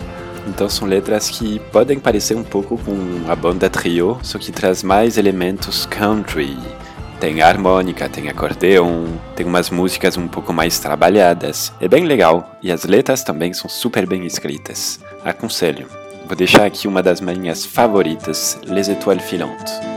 Então 0.46 0.68
são 0.68 0.86
letras 0.86 1.28
que 1.28 1.58
podem 1.72 1.98
parecer 1.98 2.36
um 2.36 2.44
pouco 2.44 2.78
com 2.78 2.96
a 3.28 3.34
banda 3.34 3.68
trio, 3.68 4.18
só 4.22 4.38
que 4.38 4.52
traz 4.52 4.82
mais 4.82 5.18
elementos 5.18 5.84
country. 5.86 6.56
Tem 7.18 7.40
harmônica, 7.40 8.08
tem 8.08 8.28
acordeon, 8.28 9.06
tem 9.34 9.46
umas 9.46 9.70
músicas 9.70 10.16
um 10.16 10.28
pouco 10.28 10.52
mais 10.52 10.78
trabalhadas. 10.78 11.72
É 11.80 11.88
bem 11.88 12.04
legal 12.04 12.56
e 12.62 12.70
as 12.70 12.84
letras 12.84 13.24
também 13.24 13.52
são 13.52 13.68
super 13.68 14.06
bem 14.06 14.24
escritas. 14.26 15.00
Aconselho. 15.24 15.88
Vou 16.26 16.36
deixar 16.36 16.64
aqui 16.64 16.86
uma 16.86 17.02
das 17.02 17.20
minhas 17.20 17.64
favoritas, 17.64 18.58
Les 18.66 18.88
Étoiles 18.88 19.24
Filantes. 19.24 19.95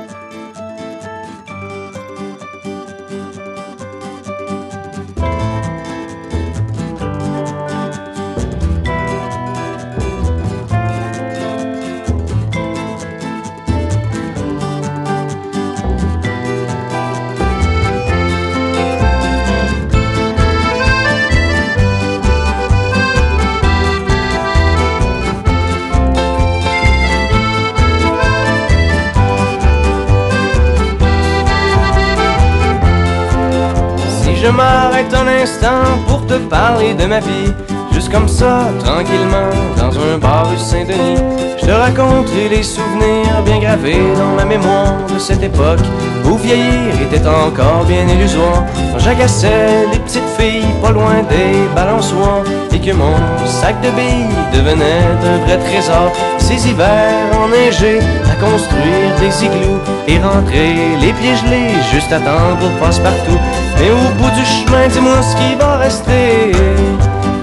Je 34.41 34.47
m'arrête 34.49 35.13
un 35.13 35.27
instant 35.27 35.83
pour 36.07 36.25
te 36.25 36.35
parler 36.35 36.93
de 36.93 37.05
ma 37.05 37.19
vie, 37.19 37.51
juste 37.91 38.11
comme 38.11 38.27
ça, 38.27 38.69
tranquillement, 38.83 39.49
dans 39.77 39.97
un 39.99 40.17
bar 40.17 40.49
rue 40.49 40.57
Saint-Denis, 40.57 41.21
je 41.59 41.65
te 41.65 41.71
raconterai 41.71 42.49
les 42.49 42.63
souvenirs 42.63 43.41
bien 43.45 43.59
gravés 43.59 43.99
dans 44.17 44.35
ma 44.35 44.45
mémoire 44.45 44.93
de 45.13 45.19
cette 45.19 45.43
époque 45.43 45.79
où 46.25 46.37
vieillir 46.37 46.93
était 47.01 47.27
encore 47.27 47.83
bien 47.85 48.07
illusoire. 48.07 48.63
Quand 48.91 48.99
j'agaçais 48.99 49.87
les 49.91 49.99
petites 49.99 50.29
filles 50.37 50.73
pas 50.81 50.91
loin 50.91 51.23
des 51.29 51.67
balançoires 51.75 52.43
et 52.71 52.79
que 52.79 52.91
mon 52.91 53.15
sac 53.45 53.75
de 53.81 53.89
billes 53.89 54.35
devenait 54.53 55.03
un 55.25 55.45
vrai 55.45 55.57
trésor. 55.57 56.11
Ces 56.37 56.69
hivers 56.69 57.25
enneigés 57.43 57.99
construire 58.39 59.11
des 59.19 59.45
igloos 59.45 59.81
et 60.07 60.17
rentrer 60.19 60.95
les 61.01 61.13
pieds 61.13 61.35
gelés 61.35 61.73
juste 61.91 62.11
à 62.11 62.19
temps 62.19 62.55
pour 62.59 62.71
passe-partout. 62.79 63.39
Mais 63.77 63.91
au 63.91 64.07
bout 64.17 64.31
du 64.31 64.45
chemin, 64.45 64.87
dis-moi 64.87 65.21
ce 65.21 65.35
qui 65.35 65.55
va 65.55 65.77
rester 65.77 66.51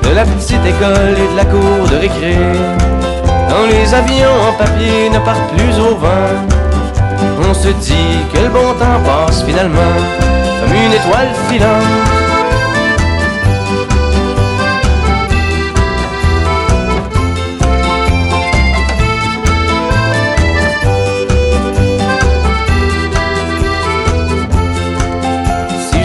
de 0.02 0.14
la 0.14 0.24
petite 0.24 0.64
école 0.64 1.16
et 1.22 1.32
de 1.32 1.36
la 1.36 1.44
cour 1.44 1.88
de 1.90 1.96
récré. 1.96 2.36
Quand 3.48 3.66
les 3.68 3.94
avions 3.94 4.36
en 4.48 4.52
papier 4.58 5.10
ne 5.12 5.18
partent 5.18 5.50
plus 5.56 5.78
au 5.78 5.96
vent, 5.96 6.34
on 7.48 7.54
se 7.54 7.68
dit 7.68 8.16
que 8.32 8.38
le 8.38 8.48
bon 8.48 8.72
temps 8.78 9.00
passe 9.04 9.42
finalement 9.44 9.96
comme 10.60 10.74
une 10.74 10.92
étoile 10.92 11.30
filante. 11.48 12.15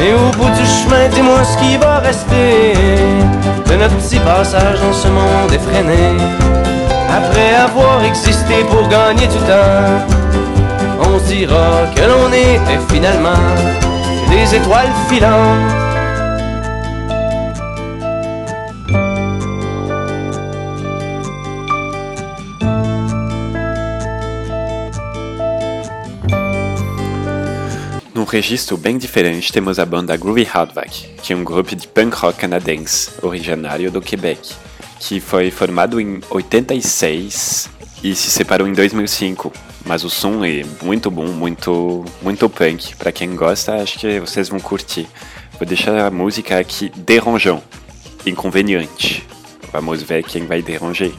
Mais 0.00 0.14
au 0.14 0.30
bout 0.38 0.48
du 0.48 0.64
chemin, 0.64 1.08
dis-moi 1.14 1.44
ce 1.44 1.58
qui 1.58 1.76
va 1.76 1.98
rester 1.98 2.72
de 3.68 3.74
notre 3.76 3.96
petit 3.96 4.18
passage 4.20 4.80
dans 4.80 4.94
ce 4.94 5.08
monde 5.08 5.52
effréné. 5.52 6.16
Après 7.10 7.54
avoir 7.54 8.02
existé 8.02 8.64
pour 8.70 8.88
gagner 8.88 9.26
du 9.26 9.36
temps, 9.50 10.00
on 11.02 11.18
dira 11.28 11.84
que 11.94 12.00
l'on 12.00 12.32
était 12.32 12.80
finalement 12.88 13.44
des 14.30 14.54
étoiles 14.54 14.94
filantes. 15.10 15.79
Registro 28.30 28.76
bem 28.76 28.96
diferente, 28.96 29.52
temos 29.52 29.80
a 29.80 29.84
banda 29.84 30.16
Groovy 30.16 30.44
Hardback, 30.44 31.16
que 31.20 31.32
é 31.32 31.36
um 31.36 31.42
grupo 31.42 31.74
de 31.74 31.88
punk 31.88 32.14
rock 32.14 32.38
canadense, 32.38 33.10
originário 33.22 33.90
do 33.90 34.00
Quebec, 34.00 34.54
que 35.00 35.18
foi 35.18 35.50
formado 35.50 36.00
em 36.00 36.20
86 36.30 37.68
e 38.04 38.14
se 38.14 38.30
separou 38.30 38.68
em 38.68 38.72
2005. 38.72 39.52
Mas 39.84 40.04
o 40.04 40.10
som 40.10 40.44
é 40.44 40.64
muito 40.80 41.10
bom, 41.10 41.26
muito, 41.26 42.04
muito 42.22 42.48
punk. 42.48 42.94
Para 42.96 43.10
quem 43.10 43.34
gosta, 43.34 43.74
acho 43.82 43.98
que 43.98 44.20
vocês 44.20 44.48
vão 44.48 44.60
curtir. 44.60 45.08
Vou 45.58 45.66
deixar 45.66 45.98
a 45.98 46.10
música 46.10 46.56
aqui, 46.56 46.92
Derangeant, 46.94 47.62
Inconveniente. 48.24 49.26
Vamos 49.72 50.02
ver 50.04 50.22
quem 50.22 50.46
vai 50.46 50.62
deranger. 50.62 51.12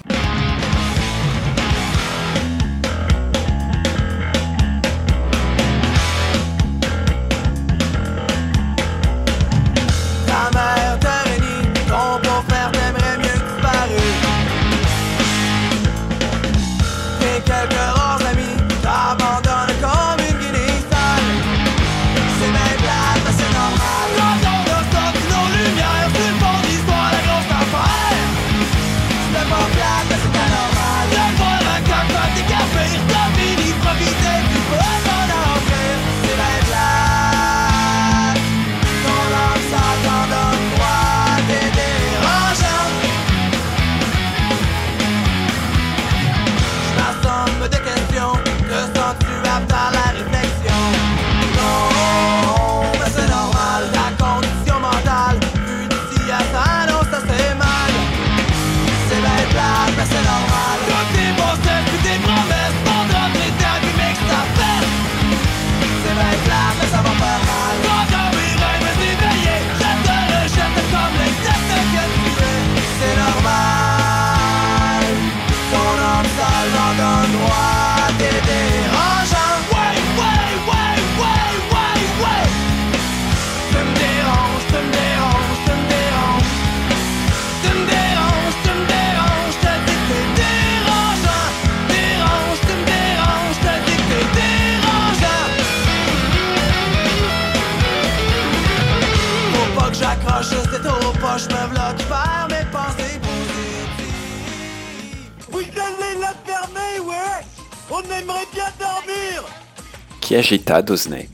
Que 110.32 110.38
agitados, 110.38 111.07
né? 111.07 111.25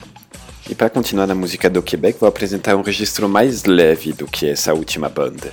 E 0.67 0.73
para 0.73 0.89
continuar 0.89 1.27
na 1.27 1.35
música 1.35 1.69
do 1.69 1.83
Quebec, 1.83 2.19
vou 2.19 2.27
apresentar 2.27 2.75
um 2.75 2.81
registro 2.81 3.29
mais 3.29 3.63
leve 3.63 4.11
do 4.11 4.25
que 4.25 4.49
essa 4.49 4.73
última 4.73 5.07
banda, 5.07 5.51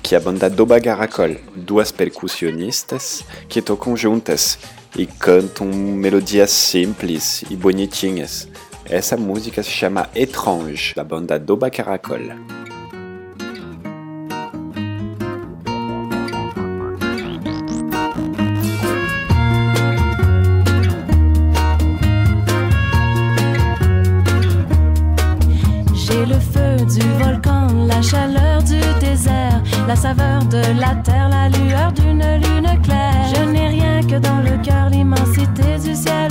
que 0.00 0.14
é 0.14 0.18
a 0.18 0.20
banda 0.20 0.48
Doba 0.48 0.78
Garacol, 0.78 1.34
duas 1.56 1.90
percussionistas 1.90 3.24
que 3.48 3.60
tocam 3.60 3.96
juntas 3.96 4.56
e 4.96 5.04
cantam 5.04 5.66
melodias 5.66 6.52
simples 6.52 7.42
e 7.50 7.56
bonitinhas. 7.56 8.46
Essa 8.84 9.16
música 9.16 9.64
se 9.64 9.70
chama 9.70 10.08
Étrange, 10.14 10.94
da 10.94 11.02
banda 11.02 11.40
Doba 11.40 11.68
Caracol. 11.68 12.55
L'immensité 35.56 35.88
du 35.88 35.96
ciel 35.96 36.16
ouvert. 36.16 36.25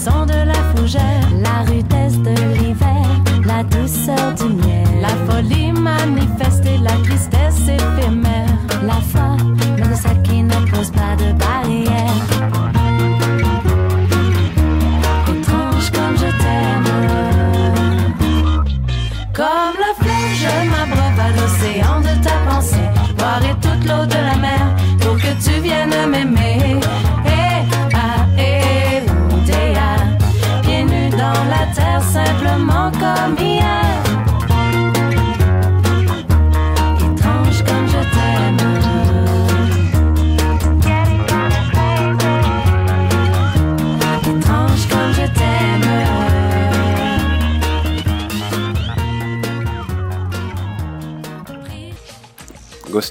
Frisson 0.00 0.26
de 0.26 0.46
la 0.46 0.54
fougère, 0.74 1.28
la 1.40 1.70
rudesse 1.70 2.18
de 2.18 2.34
l'hiver, 2.54 3.06
la 3.44 3.62
douceur 3.64 4.34
du 4.34 4.54
miel, 4.54 4.86
la 5.00 5.08
folie 5.26 5.72
manifeste 5.72 6.29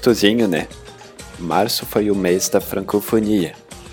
Gostosinho, 0.00 0.48
né? 0.48 0.66
Março 1.38 1.84
foi 1.84 2.10
o 2.10 2.16
mês 2.16 2.48
da 2.48 2.58
francofonia. 2.58 3.52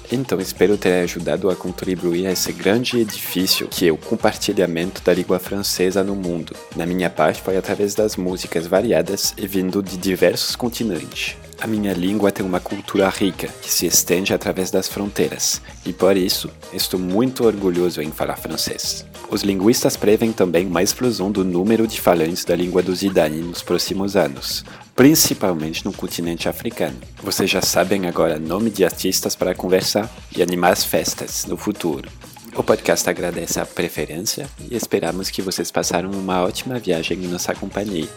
Então 0.09 0.39
espero 0.39 0.77
ter 0.77 1.03
ajudado 1.03 1.49
a 1.49 1.55
contribuir 1.55 2.27
a 2.27 2.31
esse 2.31 2.53
grande 2.53 2.97
edifício 2.97 3.67
que 3.67 3.89
é 3.89 3.91
o 3.91 3.97
compartilhamento 3.97 5.01
da 5.03 5.13
língua 5.13 5.37
francesa 5.37 6.05
no 6.05 6.15
mundo. 6.15 6.55
Na 6.77 6.85
minha 6.85 7.09
parte 7.09 7.41
foi 7.41 7.57
através 7.57 7.93
das 7.93 8.15
músicas 8.15 8.65
variadas 8.65 9.33
e 9.37 9.45
vindo 9.45 9.83
de 9.83 9.97
diversos 9.97 10.55
continentes. 10.55 11.35
A 11.59 11.67
minha 11.67 11.91
língua 11.91 12.31
tem 12.31 12.45
uma 12.45 12.61
cultura 12.61 13.09
rica 13.09 13.49
que 13.61 13.69
se 13.69 13.85
estende 13.85 14.33
através 14.33 14.71
das 14.71 14.87
fronteiras, 14.87 15.59
e 15.85 15.91
por 15.91 16.15
isso 16.15 16.49
estou 16.71 16.99
muito 16.99 17.43
orgulhoso 17.45 18.01
em 18.01 18.11
falar 18.11 18.37
francês. 18.37 19.05
Os 19.29 19.41
linguistas 19.41 19.97
prevêem 19.97 20.31
também 20.31 20.67
uma 20.67 20.83
explosão 20.83 21.31
do 21.31 21.43
número 21.43 21.85
de 21.85 21.99
falantes 21.99 22.45
da 22.45 22.55
língua 22.55 22.81
do 22.81 22.95
Zidane 22.95 23.41
nos 23.41 23.63
próximos 23.63 24.15
anos, 24.15 24.63
principalmente 24.97 25.85
no 25.85 25.93
continente 25.93 26.49
africano. 26.49 26.97
Vocês 27.21 27.47
já 27.47 27.61
sabem 27.61 28.07
agora 28.07 28.39
nome 28.39 28.71
de 28.71 28.83
artistas 28.83 29.35
para 29.35 29.53
conversar 29.53 30.09
e 30.35 30.41
animar 30.41 30.73
as 30.73 30.83
festas 30.83 31.45
no 31.45 31.55
futuro. 31.55 32.09
O 32.55 32.63
podcast 32.63 33.07
agradece 33.07 33.59
a 33.59 33.65
preferência 33.65 34.49
e 34.59 34.75
esperamos 34.75 35.29
que 35.29 35.43
vocês 35.43 35.69
passaram 35.69 36.09
uma 36.09 36.41
ótima 36.41 36.79
viagem 36.79 37.23
em 37.23 37.27
nossa 37.27 37.53
companhia. 37.53 38.09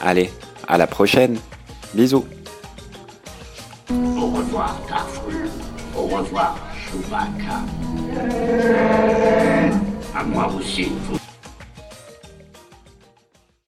Allez, 0.00 0.32
à 0.66 0.76
la 0.76 0.88
prochaine! 0.88 1.38
Bisous! 1.94 2.24
Au 3.88 4.26
revoir. 4.36 4.76
Au 5.94 6.06
revoir, 6.08 6.58
Chewbacca. 6.90 7.64
À 10.12 10.24
moi 10.24 10.52
aussi. 10.52 10.90